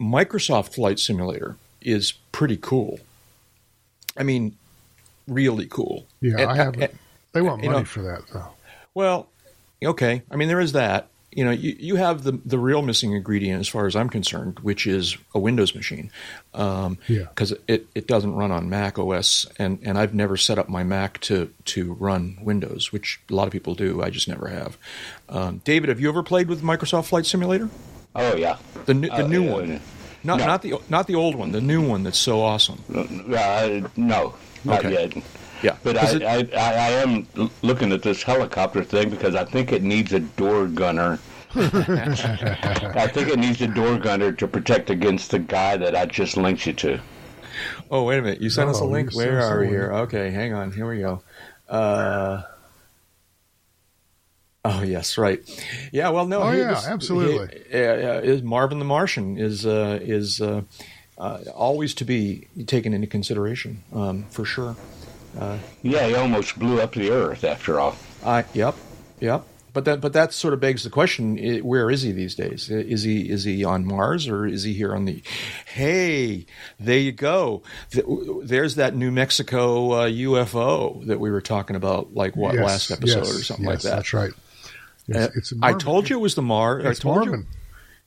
[0.00, 3.00] Microsoft Flight Simulator is pretty cool.
[4.16, 4.56] I mean,
[5.26, 6.06] really cool.
[6.20, 6.82] Yeah, And- I haven't.
[6.84, 6.98] and-
[7.32, 8.46] They want you money know- for that, though.
[8.94, 9.28] well,
[9.84, 10.22] okay.
[10.30, 11.08] I mean, there is that.
[11.32, 14.58] You know, you, you have the the real missing ingredient, as far as I'm concerned,
[14.60, 16.10] which is a Windows machine.
[16.54, 17.26] Um, Yeah.
[17.28, 20.82] Because it, it doesn't run on Mac OS, and, and I've never set up my
[20.82, 24.02] Mac to to run Windows, which a lot of people do.
[24.02, 24.76] I just never have.
[25.28, 27.70] Um, David, have you ever played with Microsoft Flight Simulator?
[28.16, 28.56] Oh yeah.
[28.86, 29.80] The new, the Uh, new uh, one,
[30.24, 30.46] not no.
[30.46, 32.82] not the not the old one, the new one that's so awesome.
[32.92, 34.90] Uh, no, not Okay.
[35.14, 35.22] yet.
[35.62, 37.26] Yeah, But I, I, I, I am
[37.62, 41.18] looking at this helicopter thing because I think it needs a door gunner.
[41.54, 46.36] I think it needs a door gunner to protect against the guy that I just
[46.36, 47.00] linked you to.
[47.90, 48.40] Oh, wait a minute.
[48.40, 49.12] You sent us a link.
[49.14, 49.72] Where sent us a are we link.
[49.72, 49.92] here?
[49.92, 50.72] Okay, hang on.
[50.72, 51.22] Here we go.
[51.68, 52.42] Uh,
[54.64, 55.40] oh, yes, right.
[55.92, 56.42] Yeah, well, no.
[56.42, 57.62] Oh, he- yeah, this- absolutely.
[57.70, 60.62] he- uh, uh, is Marvin the Martian is uh, is uh,
[61.18, 64.76] uh, always to be taken into consideration um, for sure.
[65.82, 67.96] Yeah, he almost blew up the earth after all.
[68.24, 68.74] I yep,
[69.20, 69.44] yep.
[69.72, 72.68] But that but that sort of begs the question: Where is he these days?
[72.70, 75.22] Is he is he on Mars or is he here on the?
[75.66, 76.46] Hey,
[76.80, 77.62] there you go.
[78.42, 82.90] There's that New Mexico uh, UFO that we were talking about, like what Yes, last
[82.90, 83.96] episode yes, or something yes, like that.
[83.96, 84.32] That's right.
[85.14, 86.84] Uh, It's, it's I told you it was the Mar.
[86.86, 87.40] I told Marvin.
[87.40, 87.46] you.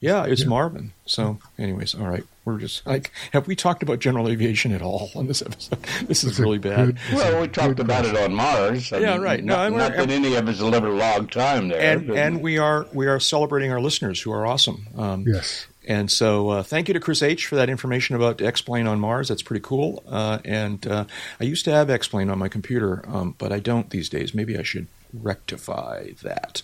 [0.03, 0.47] Yeah, it's Yeah.
[0.49, 0.91] Marvin.
[1.05, 2.23] So, anyways, all right.
[2.45, 5.79] We're just like, have we talked about general aviation at all on this episode?
[6.07, 6.97] This is really bad.
[7.13, 8.91] Well, we talked about it on Mars.
[8.91, 9.41] I Yeah, mean, right.
[9.43, 11.79] No, Not, and not we're- that any of us will live a long time there.
[11.97, 14.87] and and we are we are celebrating our listeners who are awesome.
[14.97, 15.67] Um, Yes.
[15.85, 19.27] And so, uh, thank you to Chris H for that information about X-Plane on Mars.
[19.27, 20.01] That's pretty cool.
[20.07, 21.03] Uh, and uh,
[21.41, 24.33] I used to have X-Plane on my computer, um, but I don't these days.
[24.33, 26.61] Maybe I should rectify that.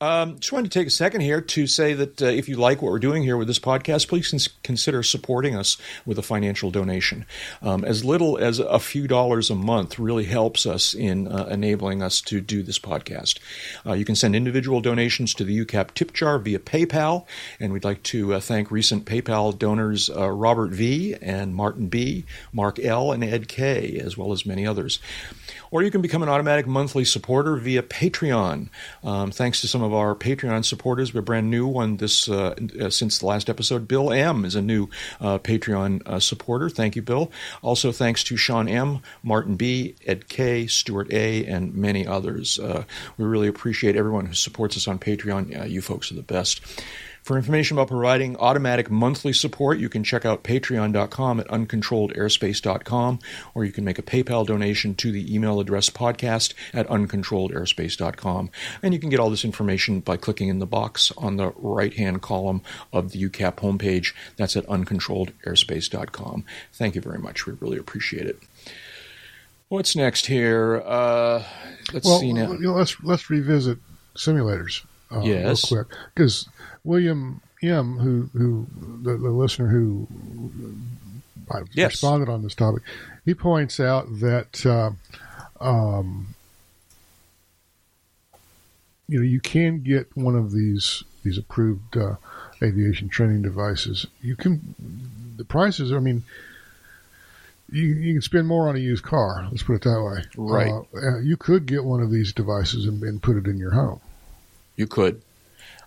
[0.00, 2.82] Um, just wanted to take a second here to say that uh, if you like
[2.82, 6.70] what we're doing here with this podcast, please cons- consider supporting us with a financial
[6.70, 7.26] donation.
[7.62, 12.02] Um, as little as a few dollars a month really helps us in uh, enabling
[12.02, 13.38] us to do this podcast.
[13.86, 17.26] Uh, you can send individual donations to the UCAP tip jar via PayPal,
[17.60, 21.14] and we'd like to uh, thank recent PayPal donors uh, Robert V.
[21.20, 24.98] and Martin B., Mark L., and Ed K., as well as many others.
[25.76, 28.70] Or you can become an automatic monthly supporter via Patreon.
[29.04, 32.88] Um, thanks to some of our Patreon supporters, we're brand new one this uh, uh,
[32.88, 33.86] since the last episode.
[33.86, 34.88] Bill M is a new
[35.20, 36.70] uh, Patreon uh, supporter.
[36.70, 37.30] Thank you, Bill.
[37.60, 42.58] Also, thanks to Sean M, Martin B, Ed K, Stuart A, and many others.
[42.58, 42.84] Uh,
[43.18, 45.60] we really appreciate everyone who supports us on Patreon.
[45.60, 46.62] Uh, you folks are the best.
[47.26, 53.18] For information about providing automatic monthly support, you can check out patreon.com at uncontrolledairspace.com,
[53.52, 58.48] or you can make a PayPal donation to the email address podcast at uncontrolledairspace.com.
[58.80, 61.92] And you can get all this information by clicking in the box on the right
[61.94, 62.62] hand column
[62.92, 64.14] of the UCAP homepage.
[64.36, 66.44] That's at uncontrolledairspace.com.
[66.74, 67.44] Thank you very much.
[67.44, 68.38] We really appreciate it.
[69.68, 70.80] What's next here?
[70.86, 71.42] Uh,
[71.92, 72.52] let's Well, see now.
[72.52, 73.78] let's let's revisit
[74.16, 74.84] simulators.
[75.10, 75.70] Uh, Yes.
[75.70, 76.48] real quick because
[76.84, 78.66] William M, who who
[79.02, 80.08] the, the listener who
[81.50, 81.92] uh, Yes.
[81.92, 82.82] responded on this topic,
[83.24, 84.90] he points out that uh,
[85.64, 86.34] um,
[89.08, 92.16] you know you can get one of these these approved uh,
[92.62, 94.06] aviation training devices.
[94.20, 94.74] You can
[95.36, 95.92] the prices.
[95.92, 96.24] I mean.
[97.68, 99.48] You, you can spend more on a used car.
[99.50, 100.22] Let's put it that way.
[100.36, 100.70] Right.
[100.70, 103.72] Uh, uh, you could get one of these devices and, and put it in your
[103.72, 104.00] home.
[104.76, 105.22] You could.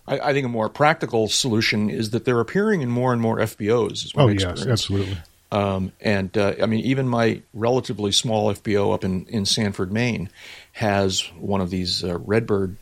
[0.06, 3.38] I, I think a more practical solution is that they're appearing in more and more
[3.38, 4.12] FBOs.
[4.16, 4.66] Oh yes, experience.
[4.66, 5.18] absolutely.
[5.52, 10.30] Um, and uh, I mean, even my relatively small FBO up in, in Sanford, Maine,
[10.72, 12.76] has one of these uh, Redbird,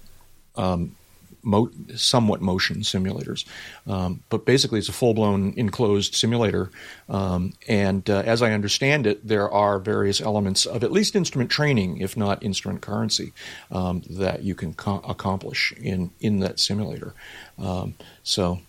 [0.57, 0.94] um,
[1.42, 3.44] mo- somewhat motion simulators.
[3.87, 6.70] Um, but basically, it's a full blown enclosed simulator.
[7.09, 11.51] Um, and uh, as I understand it, there are various elements of at least instrument
[11.51, 13.33] training, if not instrument currency,
[13.70, 17.14] um, that you can co- accomplish in, in that simulator.
[17.59, 18.61] Um, so.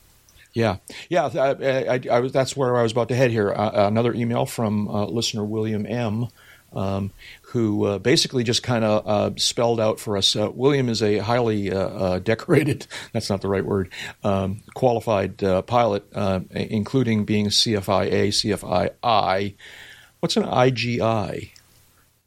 [0.51, 0.77] Yeah,
[1.09, 1.27] yeah.
[1.27, 3.51] I, I, I was, that's where I was about to head here.
[3.51, 6.27] Uh, another email from uh, listener William M,
[6.73, 10.35] um, who uh, basically just kind of uh, spelled out for us.
[10.35, 13.91] Uh, William is a highly uh, uh, decorated, that's not the right word,
[14.23, 19.55] um, qualified uh, pilot, uh, including being a CFIA, CFII.
[20.19, 21.51] What's an IGI?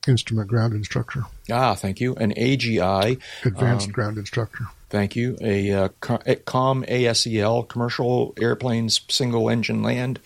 [0.08, 2.16] Instrument ground instructor, Ah, thank you.
[2.16, 3.20] An AGI.
[3.44, 4.66] advanced Um, ground instructor.
[4.90, 5.38] Thank you.
[5.40, 5.88] A uh,
[6.26, 10.18] a COM ASEL, commercial airplanes single engine land,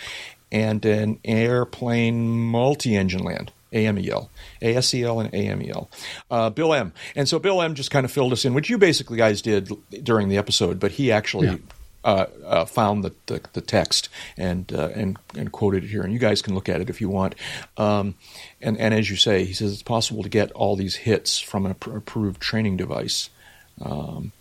[0.50, 3.52] and an airplane multi engine land.
[3.76, 4.28] AMEL,
[4.62, 5.88] ASEL, and AMEL.
[6.30, 6.92] Uh, Bill M.
[7.14, 7.74] And so Bill M.
[7.74, 9.70] just kind of filled us in, which you basically guys did
[10.02, 11.56] during the episode, but he actually Yeah.
[12.04, 14.08] uh, uh, found the, the, the text
[14.38, 17.00] and, uh, and and quoted it here, and you guys can look at it if
[17.00, 17.34] you want.
[17.76, 18.14] Um,
[18.62, 21.66] and and as you say, he says it's possible to get all these hits from
[21.66, 23.28] an approved training device.
[23.80, 24.32] Um,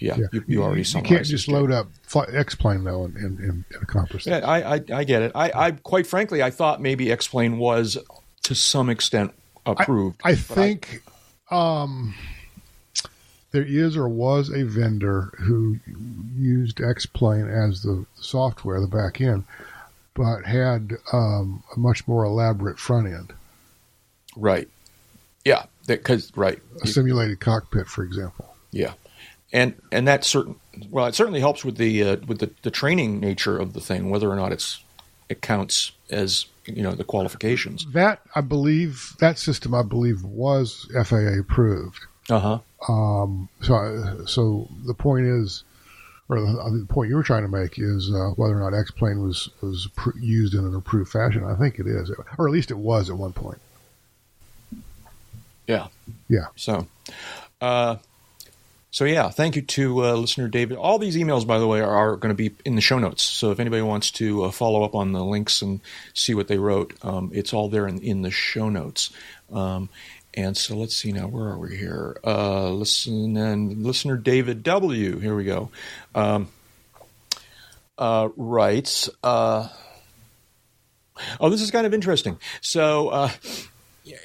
[0.00, 0.26] yeah, Yeah.
[0.32, 4.24] you, you already You can't just load up fly, X-plane though and, and, and accomplish
[4.24, 4.42] that.
[4.42, 5.30] Yeah, I, I I get it.
[5.36, 7.96] I, I quite frankly, I thought maybe X-Plane was
[8.48, 9.34] to some extent
[9.66, 10.18] approved.
[10.24, 11.02] I but think
[11.50, 12.14] um,
[13.50, 15.78] there is or was a vendor who
[16.34, 19.44] used X-Plane as the software, the back end,
[20.14, 23.34] but had um, a much more elaborate front end.
[24.34, 24.66] Right.
[25.44, 25.66] Yeah.
[25.86, 26.58] Because right.
[26.82, 28.56] A simulated cockpit, for example.
[28.70, 28.94] Yeah.
[29.52, 30.56] And and that's certain.
[30.90, 34.08] Well, it certainly helps with the uh, with the, the training nature of the thing,
[34.08, 34.82] whether or not it's
[35.28, 37.86] it counts as you know the qualifications.
[37.92, 42.00] That I believe that system I believe was FAA approved.
[42.30, 42.92] Uh huh.
[42.92, 45.64] Um, so so the point is,
[46.28, 48.90] or the, the point you were trying to make is uh, whether or not X
[48.90, 51.44] plane was was pr- used in an approved fashion.
[51.44, 53.60] I think it is, or at least it was at one point.
[55.66, 55.88] Yeah.
[56.28, 56.46] Yeah.
[56.56, 56.86] So,
[57.60, 57.96] uh,
[58.90, 60.78] so yeah, thank you to uh, listener David.
[60.78, 63.22] All these emails, by the way, are, are going to be in the show notes.
[63.22, 65.80] So if anybody wants to uh, follow up on the links and
[66.14, 69.10] see what they wrote, um, it's all there in, in the show notes.
[69.52, 69.88] Um,
[70.34, 72.18] and so let's see now, where are we here?
[72.24, 75.18] Uh, listen and listener David W.
[75.18, 75.70] Here we go.
[76.14, 76.48] Um,
[77.98, 79.10] uh, writes.
[79.22, 79.68] Uh,
[81.40, 82.38] oh, this is kind of interesting.
[82.60, 83.30] So uh,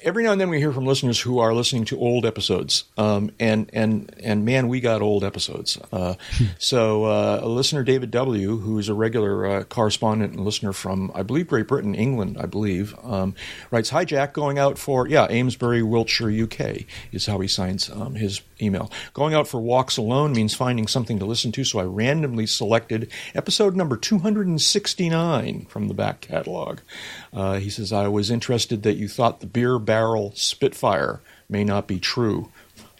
[0.02, 3.30] every now and then we hear from listeners who are listening to old episodes, um,
[3.38, 5.78] and and and man, we got old episodes.
[5.92, 6.14] Uh,
[6.58, 11.10] so uh, a listener, David W., who is a regular uh, correspondent and listener from,
[11.14, 13.34] I believe, Great Britain, England, I believe, um,
[13.70, 18.14] writes, "Hi Jack, going out for yeah, Amesbury, Wiltshire, UK is how he signs um,
[18.14, 18.90] his email.
[19.12, 23.10] Going out for walks alone means finding something to listen to, so I randomly selected
[23.34, 26.80] episode number 269 from the back catalog.
[27.32, 31.86] Uh, he says, I was interested that you thought the beer barrel Spitfire may not
[31.86, 32.50] be true.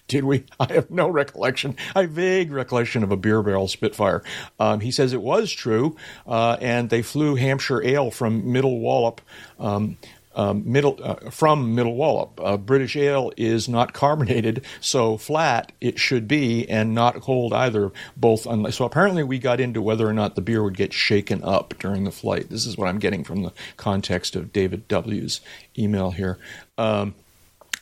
[0.06, 0.44] Did we?
[0.60, 1.76] I have no recollection.
[1.94, 4.22] I have vague recollection of a beer barrel Spitfire.
[4.60, 9.20] Um, he says it was true, uh, and they flew Hampshire Ale from Middle Wallop.
[9.58, 9.96] Um,
[10.34, 12.40] um, middle uh, from Middle Wallop.
[12.42, 17.92] Uh, British ale is not carbonated, so flat it should be, and not cold either.
[18.16, 21.42] Both, unless, so apparently we got into whether or not the beer would get shaken
[21.44, 22.50] up during the flight.
[22.50, 25.40] This is what I'm getting from the context of David W.'s
[25.78, 26.38] email here.
[26.78, 27.14] Um,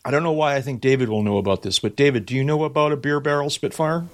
[0.04, 2.42] I don't know why I think David will know about this, but David, do you
[2.42, 4.06] know about a beer barrel Spitfire?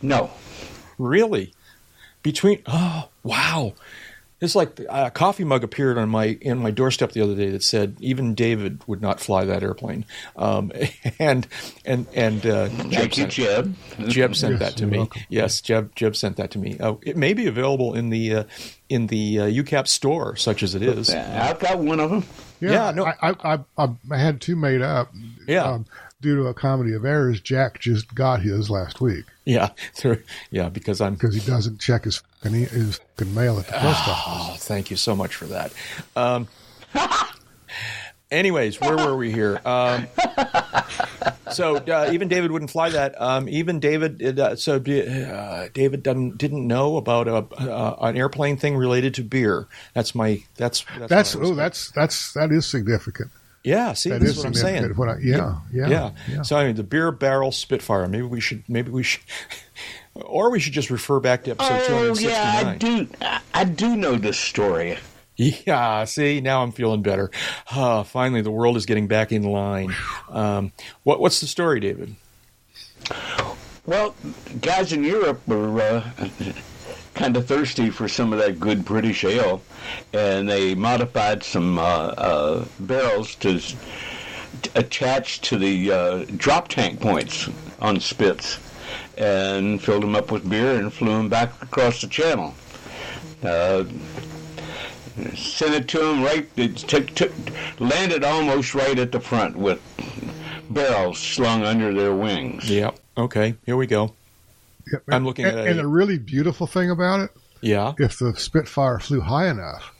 [0.00, 0.30] No.
[0.96, 1.52] Really?
[2.22, 3.74] Between oh wow,
[4.40, 7.62] it's like a coffee mug appeared on my in my doorstep the other day that
[7.62, 10.04] said even David would not fly that airplane,
[10.36, 10.70] um,
[11.18, 11.46] and
[11.84, 13.74] and and uh, Thank you, sent, Jeb.
[14.08, 14.98] Jeb sent Yes, that to me.
[14.98, 15.22] welcome.
[15.28, 16.78] Yes, Jeb Jeb sent that to me.
[16.78, 18.44] Uh, it may be available in the uh,
[18.88, 21.10] in the uh, UCAP store, such as it is.
[21.10, 22.24] I've got one of them.
[22.60, 25.12] Yeah, no- I, I, I, I, I had two made up.
[25.46, 25.62] Yeah.
[25.64, 25.86] Um,
[26.20, 29.68] due to a comedy of errors, Jack just got his last week Yeah,
[30.50, 33.72] yeah, because I'm because he doesn't check his fucking, e- his fucking mail at the
[33.72, 34.46] post office.
[34.52, 35.72] Oh, thank you so much for that.
[36.16, 36.48] Um,
[38.30, 39.60] anyways, where were we here?
[39.64, 40.06] Um,
[41.52, 43.20] so uh, even David wouldn't fly that.
[43.20, 48.56] Um, even David, uh, so uh, David didn't didn't know about a, uh, an airplane
[48.56, 49.66] thing related to beer.
[49.94, 53.30] That's my that's that's, That's what oh, that's that's that is significant.
[53.64, 53.92] yeah.
[53.94, 54.84] See, That this is is what I'm saying.
[54.96, 56.10] When I, yeah, yeah, yeah.
[56.28, 56.42] yeah.
[56.42, 58.06] So I mean, the beer barrel Spitfire.
[58.08, 58.62] Maybe we should.
[58.68, 59.22] Maybe we should.
[60.24, 62.30] Or we should just refer back to episode Oh 269.
[62.30, 63.08] yeah, I do.
[63.54, 64.98] I, do know this story.
[65.36, 67.30] Yeah, see, now I'm feeling better.
[67.70, 69.94] Ah, finally, the world is getting back in line.
[70.28, 70.72] Um,
[71.04, 72.16] what, what's the story, David?
[73.86, 74.14] Well,
[74.60, 76.10] guys in Europe were uh,
[77.14, 79.62] kind of thirsty for some of that good British ale,
[80.12, 83.76] and they modified some uh, uh, barrels to t-
[84.74, 87.48] attach to the uh, drop tank points
[87.80, 88.58] on Spits,
[89.18, 92.54] and filled them up with beer and flew them back across the channel.
[93.42, 93.84] Uh,
[95.34, 96.48] sent it to them right.
[96.56, 97.32] It took, took,
[97.80, 99.80] landed almost right at the front with
[100.70, 102.70] barrels slung under their wings.
[102.70, 102.98] Yep.
[103.16, 103.54] Okay.
[103.66, 104.14] Here we go.
[104.92, 107.94] Yeah, I'm looking and, at a- and the really beautiful thing about it, Yeah.
[107.98, 109.92] if the Spitfire flew high enough,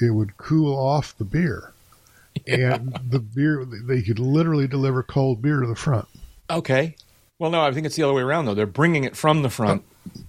[0.00, 1.72] it would cool off the beer,
[2.46, 6.08] and the beer they could literally deliver cold beer to the front.
[6.50, 6.96] Okay.
[7.38, 8.54] Well, no, I think it's the other way around though.
[8.54, 9.82] They're bringing it from the front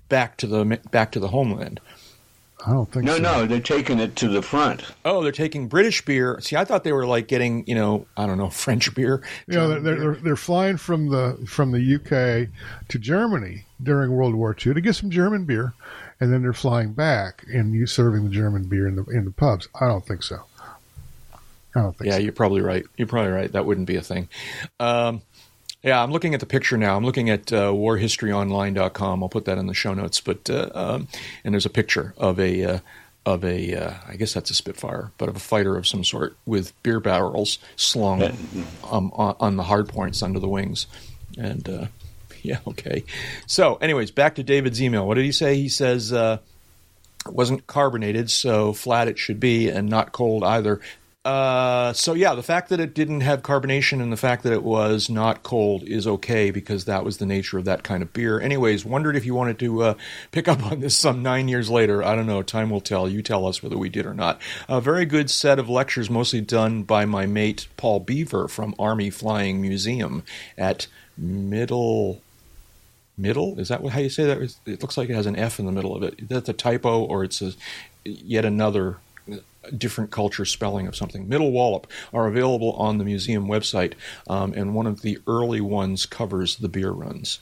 [0.09, 1.79] back to the back to the homeland.
[2.65, 3.21] I don't think No, so.
[3.21, 4.83] no, they're taking it to the front.
[5.03, 6.39] Oh, they're taking British beer.
[6.41, 9.21] See, I thought they were like getting, you know, I don't know, French beer.
[9.47, 9.99] You know, they're, beer.
[9.99, 12.49] they're they're flying from the from the UK
[12.89, 15.73] to Germany during World War II to get some German beer,
[16.19, 19.31] and then they're flying back and you serving the German beer in the in the
[19.31, 19.67] pubs.
[19.79, 20.37] I don't think so.
[21.77, 22.19] I don't think Yeah, so.
[22.23, 22.83] you're probably right.
[22.97, 23.51] You're probably right.
[23.51, 24.27] That wouldn't be a thing.
[24.79, 25.21] Um,
[25.85, 26.97] yeah, I'm looking at the picture now.
[26.97, 29.21] I'm looking at uh, warhistoryonline.com.
[29.21, 30.19] I'll put that in the show notes.
[30.19, 31.07] But uh, um,
[31.43, 32.79] and there's a picture of a uh,
[33.23, 36.35] of a uh, I guess that's a Spitfire, but of a fighter of some sort
[36.47, 38.23] with beer barrels slung
[38.89, 40.87] um, on, on the hard points under the wings.
[41.37, 41.85] And uh,
[42.41, 43.03] yeah, okay.
[43.45, 45.07] So, anyways, back to David's email.
[45.07, 45.55] What did he say?
[45.55, 46.11] He says.
[46.11, 46.39] Uh,
[47.27, 50.79] it wasn't carbonated, so flat it should be, and not cold either.
[51.25, 54.61] Uh, so yeah, the fact that it didn't have carbonation and the fact that it
[54.61, 58.39] was not cold is okay because that was the nature of that kind of beer.
[58.39, 59.93] Anyways, wondered if you wanted to uh,
[60.31, 62.03] pick up on this some nine years later.
[62.03, 62.43] I don't know.
[62.43, 63.09] Time will tell.
[63.09, 64.39] You tell us whether we did or not.
[64.69, 69.09] A very good set of lectures, mostly done by my mate Paul Beaver from Army
[69.09, 70.23] Flying Museum
[70.59, 70.85] at
[71.17, 72.21] Middle.
[73.17, 74.55] Middle is that how you say that?
[74.67, 76.29] It looks like it has an F in the middle of it.
[76.29, 77.53] That's a typo, or it's a,
[78.03, 78.97] yet another
[79.77, 81.27] different culture spelling of something.
[81.27, 83.93] Middle Wallop are available on the museum website,
[84.27, 87.39] um, and one of the early ones covers the beer runs.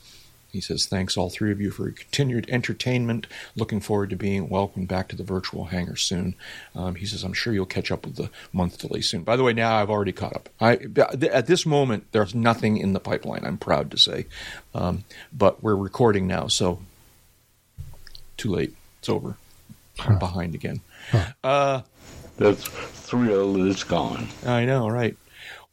[0.54, 3.26] He says, Thanks, all three of you, for your continued entertainment.
[3.56, 6.36] Looking forward to being welcomed back to the virtual hangar soon.
[6.76, 9.24] Um, he says, I'm sure you'll catch up with the month delay soon.
[9.24, 10.48] By the way, now I've already caught up.
[10.60, 14.26] I, at this moment, there's nothing in the pipeline, I'm proud to say.
[14.74, 16.78] Um, but we're recording now, so
[18.36, 18.74] too late.
[19.00, 19.36] It's over.
[19.98, 20.80] I'm behind again.
[21.42, 21.82] Uh,
[22.36, 24.28] the thrill is gone.
[24.46, 25.16] I know, right?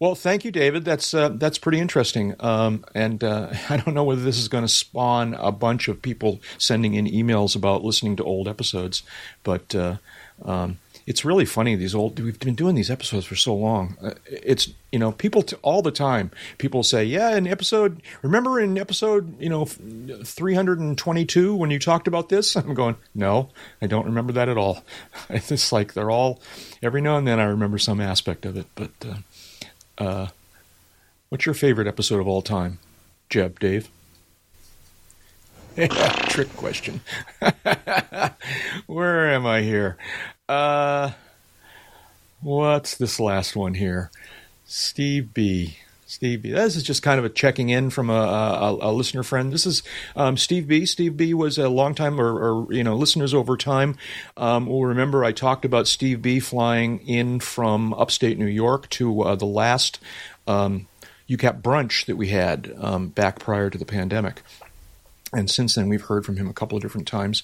[0.01, 0.84] Well, thank you, David.
[0.84, 2.34] That's uh, that's pretty interesting.
[2.39, 6.01] Um, and uh, I don't know whether this is going to spawn a bunch of
[6.01, 9.03] people sending in emails about listening to old episodes,
[9.43, 9.97] but uh,
[10.43, 11.75] um, it's really funny.
[11.75, 13.97] These old we've been doing these episodes for so long.
[14.01, 16.31] Uh, it's you know people t- all the time.
[16.57, 22.29] People say, "Yeah, in episode remember in episode you know 322 when you talked about
[22.29, 23.49] this." I'm going, "No,
[23.81, 24.83] I don't remember that at all."
[25.29, 26.41] It's like they're all
[26.81, 30.27] every now and then I remember some aspect of it, but uh, uh,
[31.29, 32.79] what's your favorite episode of all time,
[33.29, 33.89] Jeb, Dave?
[36.29, 37.01] Trick question.
[38.87, 39.97] Where am I here?
[40.51, 41.13] Uh,
[42.41, 44.11] what's this last one here?
[44.65, 45.77] Steve B.
[46.05, 46.51] Steve B.
[46.51, 49.53] This is just kind of a checking in from a, a, a listener friend.
[49.53, 49.81] This is
[50.13, 50.85] um, Steve B.
[50.85, 51.33] Steve B.
[51.33, 53.95] was a long time, or, or you know, listeners over time
[54.35, 56.41] um, will remember I talked about Steve B.
[56.41, 60.01] flying in from upstate New York to uh, the last
[60.47, 60.85] um,
[61.29, 64.41] UCAP brunch that we had um, back prior to the pandemic.
[65.31, 67.41] And since then, we've heard from him a couple of different times.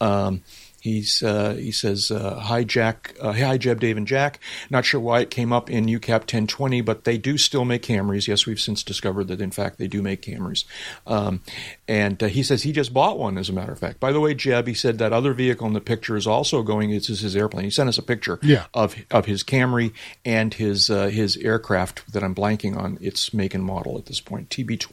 [0.00, 0.42] Um,
[0.80, 4.38] He's uh, he says, uh, "Hi Jack, uh, hi Jeb, Dave, and Jack.
[4.70, 8.28] Not sure why it came up in UCAP 1020, but they do still make Camrys.
[8.28, 10.64] Yes, we've since discovered that in fact they do make Camrys.
[11.06, 11.42] Um,
[11.88, 13.98] and uh, he says he just bought one, as a matter of fact.
[13.98, 16.90] By the way, Jeb, he said that other vehicle in the picture is also going.
[16.90, 17.64] It's his airplane.
[17.64, 18.66] He sent us a picture yeah.
[18.72, 19.92] of of his Camry
[20.24, 24.20] and his uh, his aircraft that I'm blanking on its make and model at this
[24.20, 24.48] point.
[24.48, 24.86] TB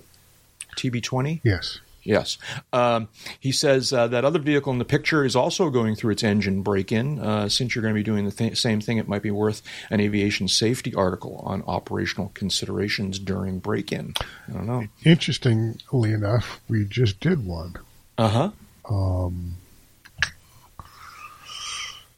[0.75, 1.41] TB20.
[1.43, 1.79] Yes.
[2.05, 2.37] Yes.
[2.71, 6.23] Um, he says uh, that other vehicle in the picture is also going through its
[6.23, 7.19] engine break in.
[7.19, 9.63] Uh, since you're going to be doing the th- same thing, it might be worth
[9.89, 14.13] an aviation safety article on operational considerations during break in.
[14.47, 14.85] I don't know.
[15.03, 17.75] Interestingly enough, we just did one.
[18.17, 18.51] Uh huh.
[18.87, 19.57] Um,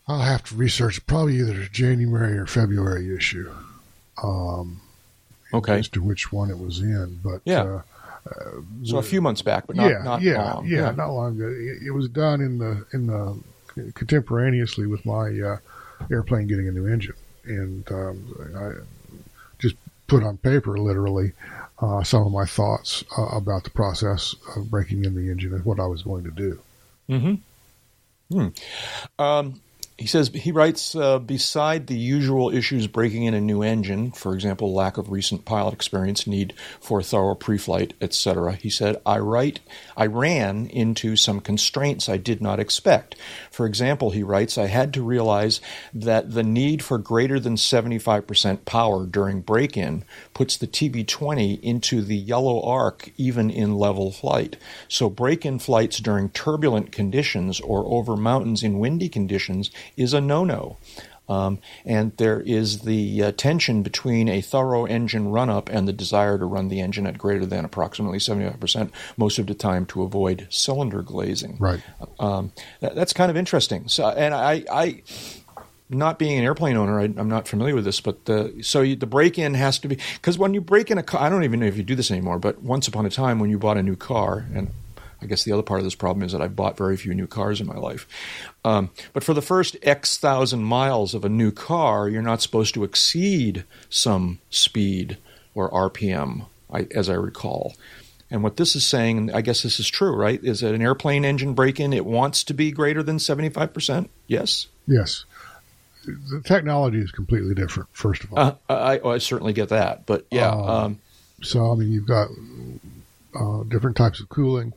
[0.08, 3.52] I'll have to research probably either January or February issue.
[4.22, 4.82] Um,
[5.54, 5.80] okay.
[5.80, 7.64] As to which one it was in, but yeah.
[7.64, 7.82] Uh,
[8.28, 10.68] uh, so a few months back, but not yeah, not yeah, long.
[10.68, 11.48] Yeah, not long ago.
[11.48, 13.40] It, it, was done in the in the
[13.94, 15.58] contemporaneously with my uh,
[16.12, 17.16] airplane getting a new engine,
[17.46, 18.72] and um, I
[19.60, 19.76] just
[20.08, 21.34] put on paper, literally,
[21.80, 25.64] uh, some of my thoughts uh, about the process of breaking in the engine and
[25.66, 26.60] what I was going to do.
[27.08, 27.36] Hmm.
[28.32, 28.48] Hmm.
[29.20, 29.62] Um,
[29.98, 34.36] he says he writes uh, beside the usual issues breaking in a new engine, for
[34.36, 38.54] example, lack of recent pilot experience, need for thorough pre-flight, etc.
[38.54, 39.60] He said I write
[39.96, 43.16] I ran into some constraints I did not expect.
[43.50, 45.62] For example, he writes I had to realize
[45.96, 50.04] that the need for greater than 75% power during break-in
[50.36, 54.58] puts the TB20 into the yellow arc even in level flight.
[54.88, 60.44] So break-in flights during turbulent conditions or over mountains in windy conditions is a no
[60.44, 60.78] no.
[61.30, 65.94] Um, and there is the uh, tension between a thorough engine run up and the
[65.94, 70.04] desire to run the engine at greater than approximately 75% most of the time to
[70.04, 71.58] avoid cylinder glazing.
[71.60, 71.82] Right.
[72.20, 73.90] Um, that, that's kind of interesting.
[73.90, 75.04] So, and I, I
[75.90, 78.96] not being an airplane owner, I, am not familiar with this, but the, so you,
[78.96, 81.44] the break in has to be because when you break in a car, I don't
[81.44, 83.78] even know if you do this anymore, but once upon a time when you bought
[83.78, 84.70] a new car, and
[85.22, 87.28] I guess the other part of this problem is that I've bought very few new
[87.28, 88.08] cars in my life.
[88.64, 92.74] Um, but for the first X thousand miles of a new car, you're not supposed
[92.76, 95.18] to exceed some speed
[95.56, 97.76] or RPM, I, as I recall.
[98.30, 100.44] And what this is saying, and I guess this is true, right?
[100.44, 104.10] Is that an airplane engine break in, it wants to be greater than 75%?
[104.28, 104.68] Yes?
[104.86, 105.26] Yes.
[106.06, 108.40] The technology is completely different, first of all.
[108.40, 110.06] Uh, I, I, certainly get that.
[110.06, 110.50] But yeah.
[110.50, 111.00] Um, um,
[111.42, 112.30] so, I mean, you've got
[113.36, 114.74] uh, different types of cooling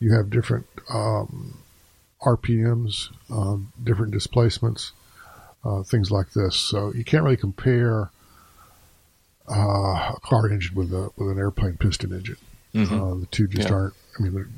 [0.00, 1.58] you have different um,
[2.22, 4.92] RPMs, uh, different displacements.
[5.64, 6.54] uh, things like this.
[6.56, 8.10] So you can't really compare
[9.50, 12.36] uh, a car engine with a with an airplane piston engine.
[12.76, 13.74] Uh, the two just Yeah.
[13.74, 13.94] aren't.
[14.18, 14.48] I mean, they're-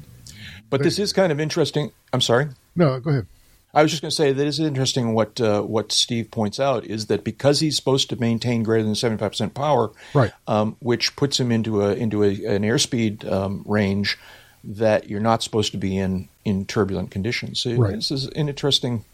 [0.68, 1.93] But this is kind of interesting.
[2.12, 2.49] I'm sorry.
[2.76, 3.26] no, go ahead.
[3.72, 5.14] I was just going to say that is interesting.
[5.14, 8.95] What uh, what Steve points out is that because he's supposed to maintain greater than
[8.97, 10.32] seventy five percent power, Right.
[10.49, 14.18] um, which puts him into a into a, an airspeed um, range
[14.64, 17.61] that you're not supposed to be in in turbulent conditions.
[17.61, 17.94] So Right.
[17.96, 19.04] this is an interesting.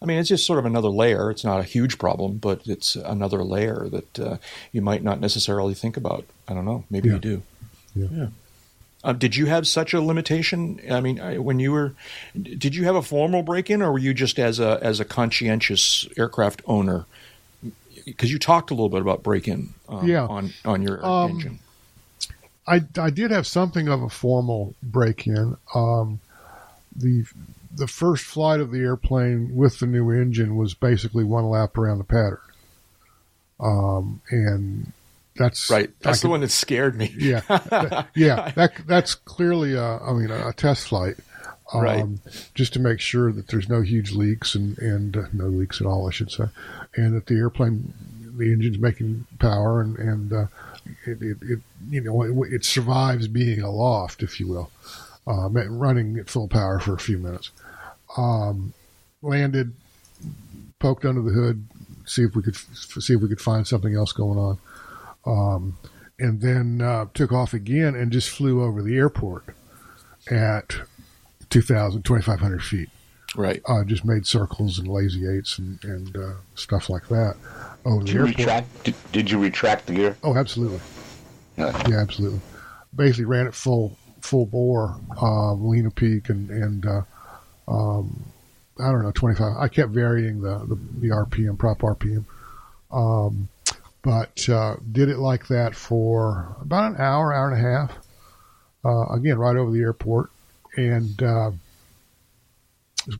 [0.00, 1.30] I mean, it's just sort of another layer.
[1.30, 4.36] It's not a huge problem, but it's another layer that uh,
[4.72, 6.24] you might not necessarily think about.
[6.48, 6.84] I don't know.
[6.90, 7.14] Maybe Yeah.
[7.14, 7.42] you do.
[7.94, 8.26] Yeah.
[9.04, 10.80] Um, did you have such a limitation?
[10.90, 11.94] I mean, I- when you were,
[12.40, 16.06] did you have a formal break-in, or were you just as a as a conscientious
[16.18, 17.06] aircraft owner?
[18.04, 20.26] Because you talked a little bit about break-in, um, Yeah.
[20.26, 21.58] on on your Um, engine.
[22.66, 25.56] I, I did have something of a formal break in.
[25.74, 26.20] Um,
[26.94, 27.24] the
[27.74, 31.98] the first flight of the airplane with the new engine was basically one lap around
[31.98, 32.38] the pattern.
[33.60, 34.92] Um, and
[35.36, 37.14] that's Right, that's I the could- one that scared me.
[37.18, 38.50] Yeah, that- yeah.
[38.56, 41.16] That that's clearly a, I mean a, test flight,
[41.74, 42.04] um, Right.
[42.54, 45.86] Just to make sure that there's no huge leaks and and uh, no leaks at
[45.86, 46.44] all, I should say,
[46.96, 47.92] and that the airplane,
[48.36, 50.46] the engine's making power and and uh,
[51.06, 51.58] it, it, it
[51.88, 54.70] you know it, it survives being aloft, if you will,
[55.26, 57.50] um, running at full power for a few minutes.
[58.16, 58.72] Um,
[59.22, 59.74] landed,
[60.78, 61.66] poked under the hood,
[62.04, 64.58] see if we could see if we could find something else going on
[65.26, 65.76] um,
[66.18, 69.44] and then uh, took off again and just flew over the airport
[70.30, 70.76] at
[71.50, 72.88] 2,000, 2,500 feet.
[73.34, 73.60] Right.
[73.68, 77.36] Uh, just made circles and lazy eights and, and uh, stuff like that
[77.86, 78.38] over Did you airport.
[78.38, 78.84] retract?
[78.84, 80.16] Did, did you retract the gear?
[80.22, 80.80] Oh, absolutely.
[81.58, 82.40] Uh, Yeah, absolutely.
[82.94, 87.02] Basically ran it full full bore, um, lean of peak, and and uh,
[87.68, 88.24] um,
[88.80, 89.54] I don't know, twenty five.
[89.58, 92.24] I kept varying the, the the RPM, prop RPM,
[92.90, 93.48] um,
[94.02, 97.92] but uh, did it like that for about an hour, hour and a half.
[98.84, 100.30] Uh, again, right over the airport,
[100.76, 101.50] and uh,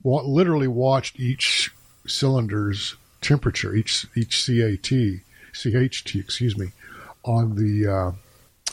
[0.05, 1.73] literally watched each
[2.07, 5.21] cylinder's temperature, each each CAT,
[5.53, 6.69] CHT, excuse me,
[7.25, 8.13] on the uh,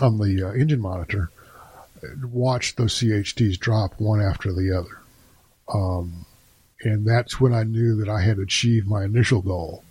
[0.03, 1.29] on the uh, engine monitor,
[2.31, 4.99] watched those CHTs drop one after the other,
[5.73, 6.25] um,
[6.81, 9.83] and that's when I knew that I had achieved my initial goal,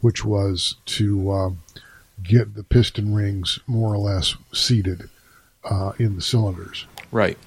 [0.00, 1.58] which was to um,
[2.22, 5.08] get the piston rings more or less seated
[5.64, 6.86] uh, in the cylinders.
[7.10, 7.38] Right.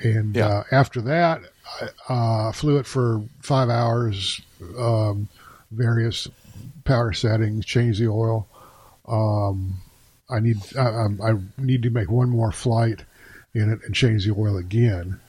[0.00, 0.48] And Yeah.
[0.48, 1.42] uh, after that,
[2.08, 4.40] I uh, flew it for five hours,
[4.78, 5.28] um,
[5.74, 6.28] various
[6.84, 8.46] power settings, change the oil.
[9.06, 9.74] Um,
[10.30, 13.02] I need I, I need to make one more flight
[13.54, 15.20] in it and change the oil again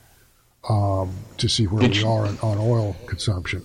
[0.68, 3.62] um, to see where Did we you- are on, on oil consumption.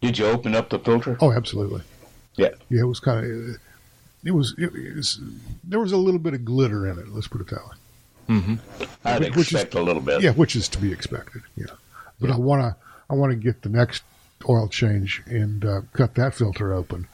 [0.00, 1.18] Did you open up the filter?
[1.20, 1.82] Oh, absolutely.
[2.36, 2.50] Yeah.
[2.70, 3.56] Yeah, it was kind of
[4.24, 5.20] it was, it was
[5.64, 7.08] there was a little bit of glitter in it.
[7.08, 8.36] Let's put it that way.
[8.36, 8.54] Mm-hmm.
[9.04, 10.22] I'd Which is- expect a little bit.
[10.22, 11.42] Yeah, which is to be expected.
[11.56, 11.66] Yeah,
[12.20, 12.76] but I want to
[13.10, 14.02] I want to get the next
[14.48, 17.06] oil change and uh, cut that filter open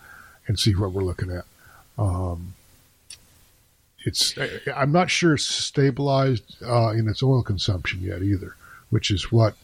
[0.46, 1.44] and see what we're looking at.
[1.98, 2.54] Um,
[4.04, 8.54] it's I- I'm not sure it's stabilized uh, in its oil consumption yet either,
[8.90, 9.54] which is what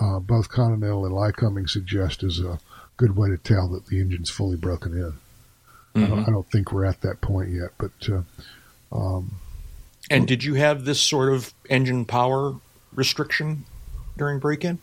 [0.00, 2.58] uh, both Continental and Lycoming suggest is a
[2.96, 5.12] good way to tell that the engine's fully broken in.
[5.94, 6.10] I, Mm-hmm.
[6.14, 8.22] don't, I don't think we're at that point yet, but uh,
[8.92, 9.32] um,
[10.10, 12.54] And did you have this sort of engine power
[12.94, 13.64] restriction
[14.16, 14.78] during break-in?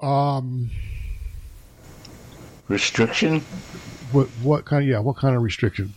[0.00, 0.70] um,
[2.68, 3.40] Restriction?
[4.12, 5.94] what what kind of yeah what kind of restriction?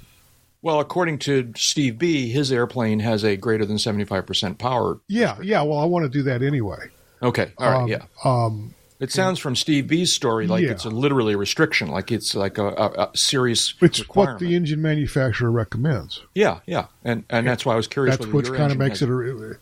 [0.61, 4.99] Well, according to Steve B, his airplane has a greater than 75% power.
[5.07, 5.61] Yeah, yeah.
[5.61, 6.89] Well, I want to do that anyway.
[7.21, 7.51] Okay.
[7.59, 7.81] All right.
[7.83, 8.01] Um, yeah.
[8.25, 10.71] Um, It sounds from Steve B's story like Yeah.
[10.71, 14.55] it's a literally a restriction, like it's like a, a, a serious it's what the
[14.55, 16.21] engine manufacturer recommends.
[16.33, 18.17] yeah, yeah, and and that's why I was curious.
[18.17, 19.13] That's what kind of makes it a.
[19.13, 19.55] re-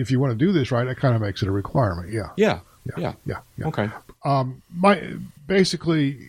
[0.00, 2.12] If you want to do this right, that kind of makes it a requirement.
[2.12, 3.12] Yeah, Yeah, yeah, yeah.
[3.24, 3.38] yeah.
[3.56, 3.66] yeah.
[3.68, 3.88] Okay.
[4.26, 5.14] Um, my
[5.46, 6.28] basically,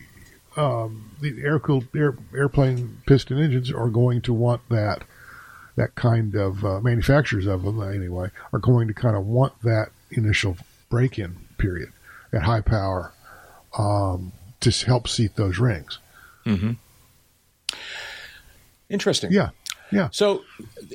[0.56, 5.04] um, the air cooled air, airplane piston engines are going to want that.
[5.76, 9.88] That kind of uh, manufacturers of them, anyway, are going to kind of want that
[10.12, 10.56] initial
[10.88, 11.92] break-in period
[12.32, 13.12] at high power
[13.76, 14.30] um,
[14.60, 15.98] to help seat those rings.
[18.88, 19.32] Interesting.
[19.32, 19.50] Yeah,
[19.94, 20.08] yeah.
[20.12, 20.42] So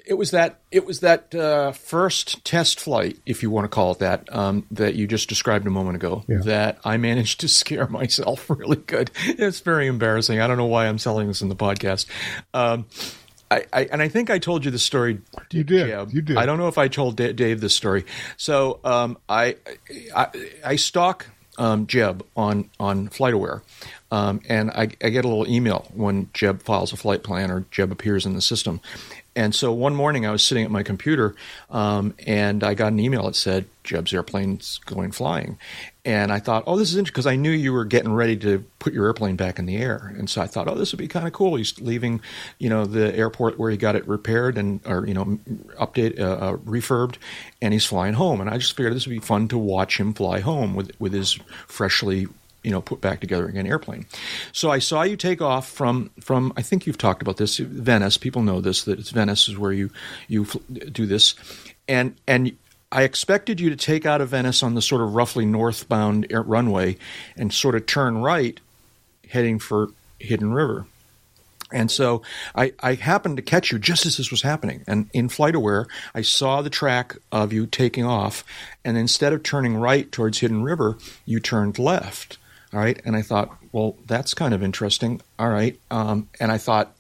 [0.06, 3.94] it was that it was that uh, first test flight, if you want to call
[3.94, 6.24] it that, um, that you just described a moment ago.
[6.28, 6.40] Yeah.
[6.44, 9.12] That I managed to scare myself really good.
[9.26, 10.40] It's very embarrassing.
[10.40, 12.06] I don't know why I'm selling this in the podcast.
[12.54, 12.86] Um,
[13.52, 15.20] I, I and I think I told you the story.
[15.52, 15.88] You did.
[15.88, 16.12] Jeb.
[16.12, 16.38] You did.
[16.38, 18.06] I don't know if I told Da- Dave this story.
[18.38, 19.56] So um, I,
[20.16, 20.28] I
[20.64, 21.28] I stalk
[21.60, 23.62] um, Jeb on on FlightAware,
[24.12, 27.66] um, and I, I, get a little email when Jeb files a flight plan or
[27.70, 28.80] Jeb appears in the system.
[29.36, 31.36] And so one morning I was sitting at my computer,
[31.70, 35.58] um, and I got an email that said Jeb's airplane's going flying,
[36.06, 38.64] and I thought, oh, this is interesting because I knew you were getting ready to
[38.80, 41.08] put your airplane back in the air, and so I thought, oh, this would be
[41.08, 41.56] kind of cool.
[41.56, 42.22] He's leaving,
[42.58, 45.40] you know, the airport where he got it repaired and or you know,
[45.80, 47.16] update, uh, uh, refurbed,
[47.62, 48.40] and he's flying home.
[48.42, 51.14] And I just figured this would be fun to watch him fly home with with
[51.14, 51.38] his
[51.68, 52.28] freshly
[52.64, 54.06] you know put back together again airplane.
[54.52, 58.18] So I saw you take off from from I think you've talked about this Venice.
[58.18, 59.90] People know this that it's Venice is where you
[60.28, 60.46] you
[60.92, 61.36] do this,
[61.88, 62.56] and and
[62.92, 66.98] I expected you to take out of Venice on the sort of roughly northbound runway
[67.38, 68.60] and sort of turn right,
[69.30, 70.86] heading for Hidden River.
[71.72, 72.24] And so
[72.56, 74.84] I, I, happened to catch you just as this was happening.
[74.88, 75.86] And in flight FlightAware,
[76.16, 78.44] I saw the track of you taking off.
[78.84, 82.40] And instead of turning right towards Hidden River, you turned left.
[82.74, 83.00] All right.
[83.06, 85.22] And I thought, well, that's kind of interesting.
[85.38, 85.80] All right.
[85.92, 86.96] Um, and I thought,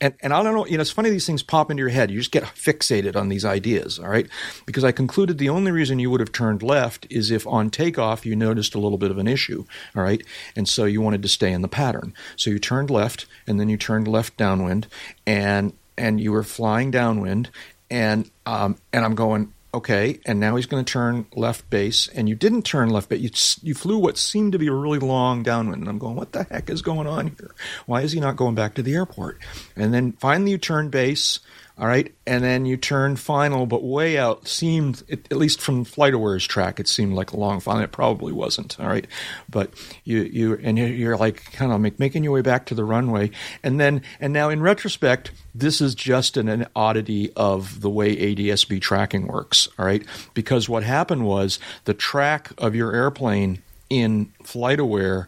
[0.00, 2.10] and, and I don't know, you know, it's funny these things pop into your head.
[2.10, 4.28] You just get fixated on these ideas, all right?
[4.66, 8.26] Because I concluded the only reason you would have turned left is if on takeoff
[8.26, 9.64] you noticed a little bit of an issue,
[9.96, 10.22] all right?
[10.56, 12.12] And so you wanted to stay in the pattern.
[12.36, 14.86] So you turned left and then you turned left downwind
[15.26, 17.50] and and you were flying downwind
[17.90, 22.28] and um, and I'm going, okay, and now he's going to turn left base, and
[22.28, 23.20] you didn't turn left base.
[23.62, 26.32] You, you flew what seemed to be a really long downwind, and I'm going, what
[26.32, 27.54] the heck is going on here?
[27.86, 29.38] Why is he not going back to the airport?
[29.76, 31.40] And then finally you turn base,
[31.76, 36.46] all right, and then you turn final, but way out seemed, at least from FlightAware's
[36.46, 37.82] track, it seemed like a long final.
[37.82, 39.08] It probably wasn't, all right,
[39.48, 39.72] but
[40.04, 43.32] you you and you're like kind of make, making your way back to the runway,
[43.64, 48.14] and then and now in retrospect, this is just an, an oddity of the way
[48.14, 54.26] ADSB tracking works, all right, because what happened was the track of your airplane in
[54.44, 55.26] FlightAware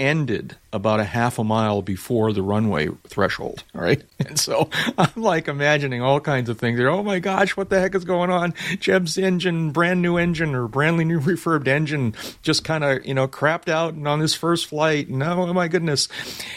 [0.00, 3.62] ended about a half a mile before the runway threshold.
[3.74, 4.02] All right.
[4.30, 6.78] And so I'm like imagining all kinds of things.
[6.78, 8.54] Oh my gosh, what the heck is going on?
[8.78, 13.26] Jeb's engine, brand new engine or brand new refurbed engine, just kind of, you know,
[13.26, 15.08] crapped out and on his first flight.
[15.08, 16.06] No, oh, oh my goodness.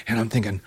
[0.08, 0.62] And I'm thinking,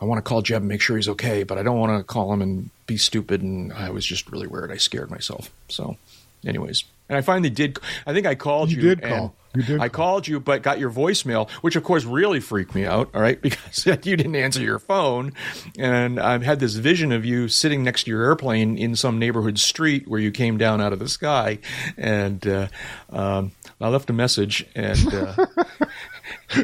[0.00, 2.04] I want to call Jeb and make sure he's okay, but I don't want to
[2.04, 3.42] call him and be stupid.
[3.42, 4.70] And I was just really weird.
[4.70, 5.50] I scared myself.
[5.68, 5.96] So,
[6.46, 7.78] anyways, and I finally did.
[8.06, 8.76] I think I called you.
[8.76, 9.34] You did call.
[9.54, 9.80] You did.
[9.80, 10.06] I call.
[10.06, 13.10] called you, but got your voicemail, which of course really freaked me out.
[13.14, 15.32] All right, because you didn't answer your phone,
[15.78, 19.58] and I've had this vision of you sitting next to your airplane in some neighborhood
[19.58, 21.58] street where you came down out of the sky,
[21.96, 22.68] and uh,
[23.10, 25.14] um, I left a message and.
[25.14, 25.46] Uh,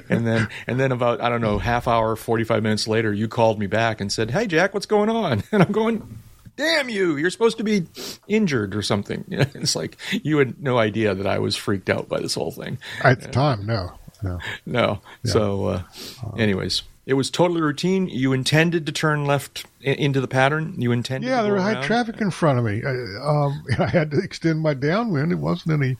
[0.09, 3.29] and then and then about I don't know half hour, forty five minutes later, you
[3.29, 6.19] called me back and said, "Hey Jack, what's going on?" And I'm going,
[6.57, 7.87] damn you, you're supposed to be
[8.29, 9.25] injured or something.
[9.29, 12.35] You know, it's like you had no idea that I was freaked out by this
[12.35, 12.79] whole thing.
[13.03, 13.93] At the time, no.
[14.23, 14.39] No.
[14.65, 15.01] No.
[15.23, 15.33] Yeah.
[15.33, 15.83] So, uh,
[16.39, 18.09] anyways, it was totally routine.
[18.09, 20.75] You intended to turn left into the pattern.
[20.79, 21.29] You intended.
[21.29, 22.83] Yeah, there was high traffic in front of me.
[22.83, 22.91] I,
[23.23, 25.31] um, I had to extend my downwind.
[25.33, 25.99] It wasn't any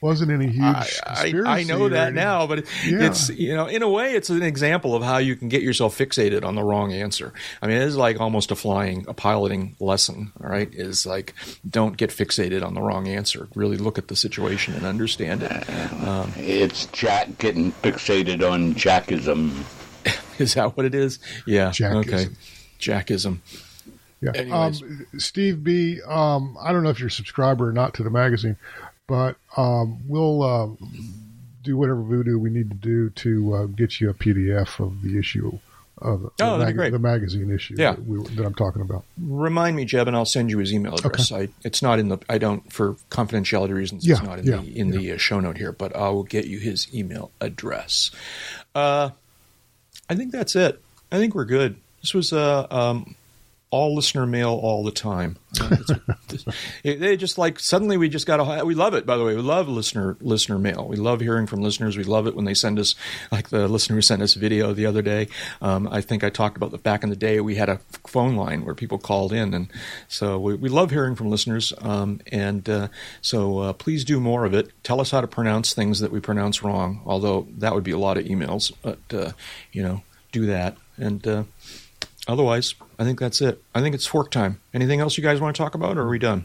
[0.00, 3.06] wasn't any huge I, I, I know that now, but yeah.
[3.06, 5.96] it's you know in a way it's an example of how you can get yourself
[5.96, 7.32] fixated on the wrong answer.
[7.60, 10.32] I mean, it is like almost a flying a piloting lesson.
[10.42, 11.34] All right, is like
[11.68, 13.48] don't get fixated on the wrong answer.
[13.54, 15.70] Really look at the situation and understand it.
[16.06, 19.64] Um, it's Jack getting fixated on Jackism.
[20.38, 21.18] is that what it is?
[21.46, 21.70] Yeah.
[21.70, 21.96] Jackism.
[21.96, 22.26] Okay.
[22.78, 23.38] Jackism.
[24.20, 24.32] Yeah.
[24.50, 26.00] Um, Steve B.
[26.02, 28.56] Um, I don't know if you're a subscriber or not to the magazine,
[29.08, 30.68] but um, we'll uh,
[31.64, 35.18] do whatever voodoo we need to do to uh, get you a PDF of the
[35.18, 35.58] issue
[36.00, 37.92] of oh, the, mag- the, magazine issue yeah.
[37.92, 39.04] that, we, that, I'm talking about.
[39.20, 41.32] Remind me, Jeb, and I'll send you his email address.
[41.32, 41.44] Okay.
[41.44, 42.18] I, it's not in the.
[42.28, 44.06] I don't for confidentiality reasons.
[44.06, 46.22] Yeah, it's not in yeah, the in the uh, show note here, but I will
[46.22, 48.12] get you his email address.
[48.74, 49.10] Uh,
[50.08, 50.80] I think that's it.
[51.10, 51.80] I think we're good.
[52.00, 53.16] This was uh, um,
[53.70, 55.36] all listener mail all the time.
[56.82, 59.04] They just like suddenly we just got a we love it.
[59.04, 60.86] By the way, we love listener listener mail.
[60.88, 61.96] We love hearing from listeners.
[61.96, 62.94] We love it when they send us
[63.30, 65.28] like the listener who sent us video the other day.
[65.60, 68.36] Um, I think I talked about the back in the day we had a phone
[68.36, 69.68] line where people called in, and
[70.08, 71.72] so we, we love hearing from listeners.
[71.78, 72.88] Um, and uh,
[73.20, 74.70] so uh, please do more of it.
[74.82, 77.02] Tell us how to pronounce things that we pronounce wrong.
[77.04, 79.32] Although that would be a lot of emails, but uh,
[79.72, 80.02] you know,
[80.32, 81.44] do that and uh,
[82.28, 83.62] otherwise, I think that's it.
[83.74, 84.60] I think it's fork time.
[84.72, 86.44] Anything else you guys want to talk about, or are we done?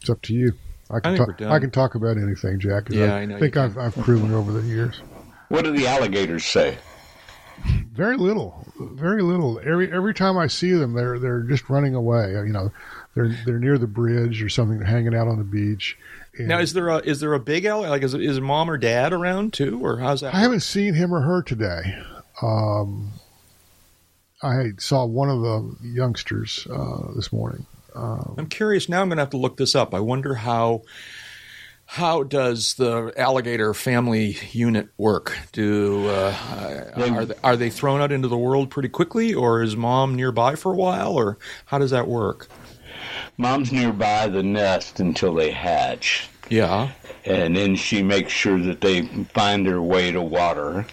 [0.00, 0.54] It's up to you.
[0.90, 2.88] I can, I talk, I can talk about anything, Jack.
[2.90, 5.00] Yeah, I, I know think I've, I've proven over the years.
[5.48, 6.78] What do the alligators say?
[7.92, 9.60] Very little, very little.
[9.64, 12.32] Every every time I see them, they're they're just running away.
[12.32, 12.72] You know,
[13.14, 14.78] they're they're near the bridge or something.
[14.78, 15.96] They're hanging out on the beach.
[16.36, 17.90] And Now, is there a is there a big alligator?
[17.90, 20.34] Like, is, is mom or dad around too, or how's that?
[20.34, 21.96] I haven't seen him or her today.
[22.42, 23.12] Um,
[24.44, 27.66] I saw one of the youngsters uh, this morning.
[27.94, 28.88] I'm curious.
[28.88, 29.94] Now, I'm going to have to look this up.
[29.94, 30.82] I wonder how
[31.86, 35.36] how does the alligator family unit work?
[35.52, 36.34] Do uh,
[36.96, 40.54] are they, are they thrown out into the world pretty quickly, or is mom nearby
[40.56, 42.48] for a while, or how does that work?
[43.36, 46.90] Mom's nearby the nest until they hatch, Yeah,
[47.24, 49.02] and then she makes sure that they
[49.34, 50.86] find their way to water,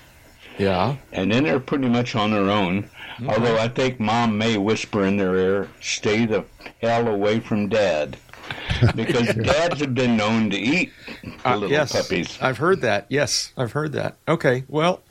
[0.57, 0.97] yeah.
[1.13, 2.89] and then they're pretty much on their own.
[3.27, 6.43] Although I think Mom may whisper in their ear, "Stay the
[6.81, 8.17] hell away from Dad,"
[8.95, 10.91] because dads have been known to eat
[11.23, 12.37] the Uh, little yes, puppies.
[12.41, 13.05] I've heard that.
[13.09, 14.15] Yes, I've heard that.
[14.27, 15.01] Okay, well,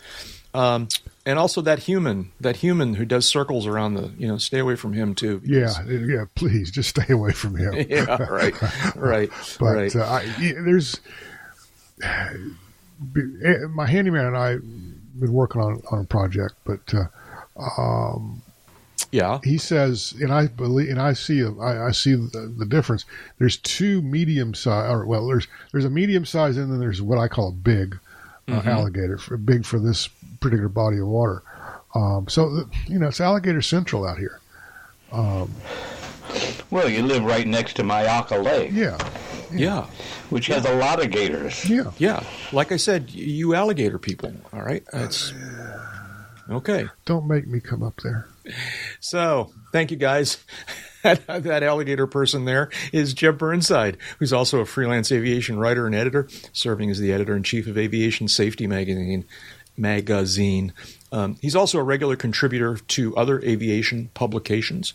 [0.54, 0.88] um,
[1.24, 4.74] and also that human, that human who does circles around the, you know, stay away
[4.76, 5.40] from him too.
[5.44, 6.24] Yeah, because- yeah.
[6.34, 7.74] Please just stay away from him.
[7.88, 8.54] yeah, right,
[8.96, 9.30] right,
[9.60, 9.94] But right.
[9.96, 11.00] uh, I, yeah, there's
[13.70, 14.62] my handyman and I have
[15.20, 17.04] been working on on a project, but uh,
[19.12, 23.04] yeah, he says, and I believe, and I see, I, I see the, the difference.
[23.38, 27.18] There's two medium size, or well, there's there's a medium size, and then there's what
[27.18, 27.98] I call a big
[28.48, 30.08] uh, alligator, for, big for this
[30.40, 31.42] particular body of water.
[31.94, 34.38] Um, so you know, it's alligator central out here.
[36.70, 38.96] Well, you live right next to Myakka Lake, Yeah,
[39.52, 39.86] yeah,
[40.30, 41.68] which has a lot of gators.
[41.68, 41.90] yeah.
[41.98, 42.22] yeah.
[42.52, 44.32] Like I said, you alligator people.
[44.52, 45.32] All right, it's
[46.50, 46.86] okay.
[47.04, 48.28] Don't make me come up there.
[49.00, 50.38] So, thank you guys.
[51.02, 56.28] that, alligator person there is Jeb Burnside, who's also a freelance aviation writer and editor,
[56.52, 59.24] serving as the editor in chief of Aviation Safety Magazine.
[59.76, 60.72] Magazine.
[61.10, 64.92] Um, he's also a regular contributor to other aviation publications.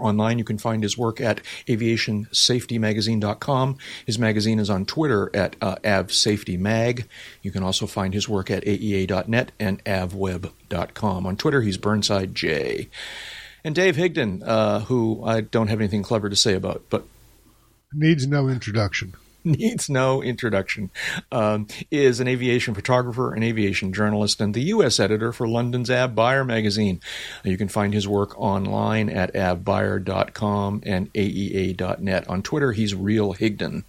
[0.00, 3.76] Online, you can find his work at aviationsafetymagazine.com.
[4.06, 7.04] His magazine is on Twitter at uh, avsafetymag.
[7.42, 11.26] You can also find his work at aea.net and avweb.com.
[11.26, 12.88] On Twitter, he's Burnside J.
[13.62, 17.04] And Dave Higdon, uh, who I don't have anything clever to say about, but
[17.92, 19.14] Needs no introduction.
[19.44, 20.90] needs no introduction,
[21.32, 25.00] um, is an aviation photographer, an aviation journalist, and the U.S.
[25.00, 27.00] editor for London's Av Buyer magazine.
[27.44, 32.28] You can find his work online at avbuyer.com and aea.net.
[32.28, 33.84] On Twitter, he's Real Higdon.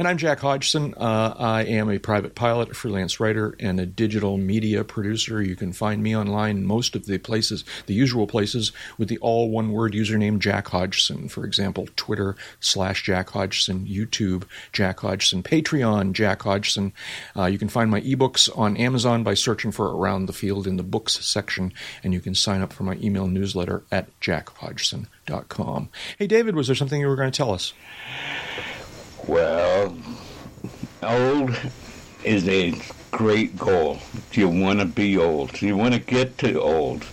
[0.00, 0.94] And I'm Jack Hodgson.
[0.96, 5.42] Uh, I am a private pilot, a freelance writer, and a digital media producer.
[5.42, 9.50] You can find me online most of the places, the usual places, with the all
[9.50, 11.28] one word username Jack Hodgson.
[11.28, 16.94] For example, Twitter slash Jack Hodgson, YouTube Jack Hodgson, Patreon Jack Hodgson.
[17.36, 20.78] Uh, you can find my ebooks on Amazon by searching for Around the Field in
[20.78, 25.90] the books section, and you can sign up for my email newsletter at jackhodgson.com.
[26.18, 27.74] Hey, David, was there something you were going to tell us?
[29.30, 29.96] Well,
[31.04, 31.56] old
[32.24, 32.74] is a
[33.12, 34.00] great goal.
[34.32, 35.62] You want to be old.
[35.62, 37.06] You want to get to old.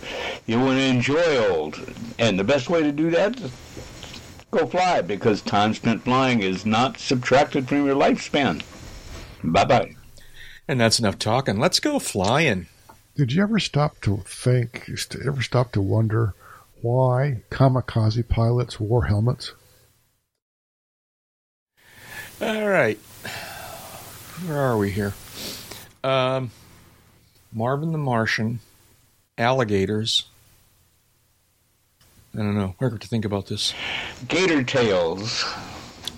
[0.47, 1.79] You want to enjoy old.
[2.17, 3.51] And the best way to do that is
[4.49, 8.63] go fly because time spent flying is not subtracted from your lifespan.
[9.43, 9.95] Bye bye.
[10.67, 11.59] And that's enough talking.
[11.59, 12.65] Let's go flying.
[13.15, 14.85] Did you ever stop to think?
[14.87, 16.33] Did you ever stop to wonder
[16.81, 19.51] why kamikaze pilots wore helmets?
[22.39, 22.99] All right.
[24.45, 25.13] Where are we here?
[26.03, 26.51] Um,
[27.51, 28.59] Marvin the Martian,
[29.37, 30.27] alligators.
[32.35, 32.75] I don't know.
[32.77, 33.73] Where to think about this?
[34.27, 35.43] Gator tails.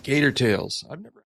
[0.04, 0.84] Gator tails.
[0.90, 1.19] I've never.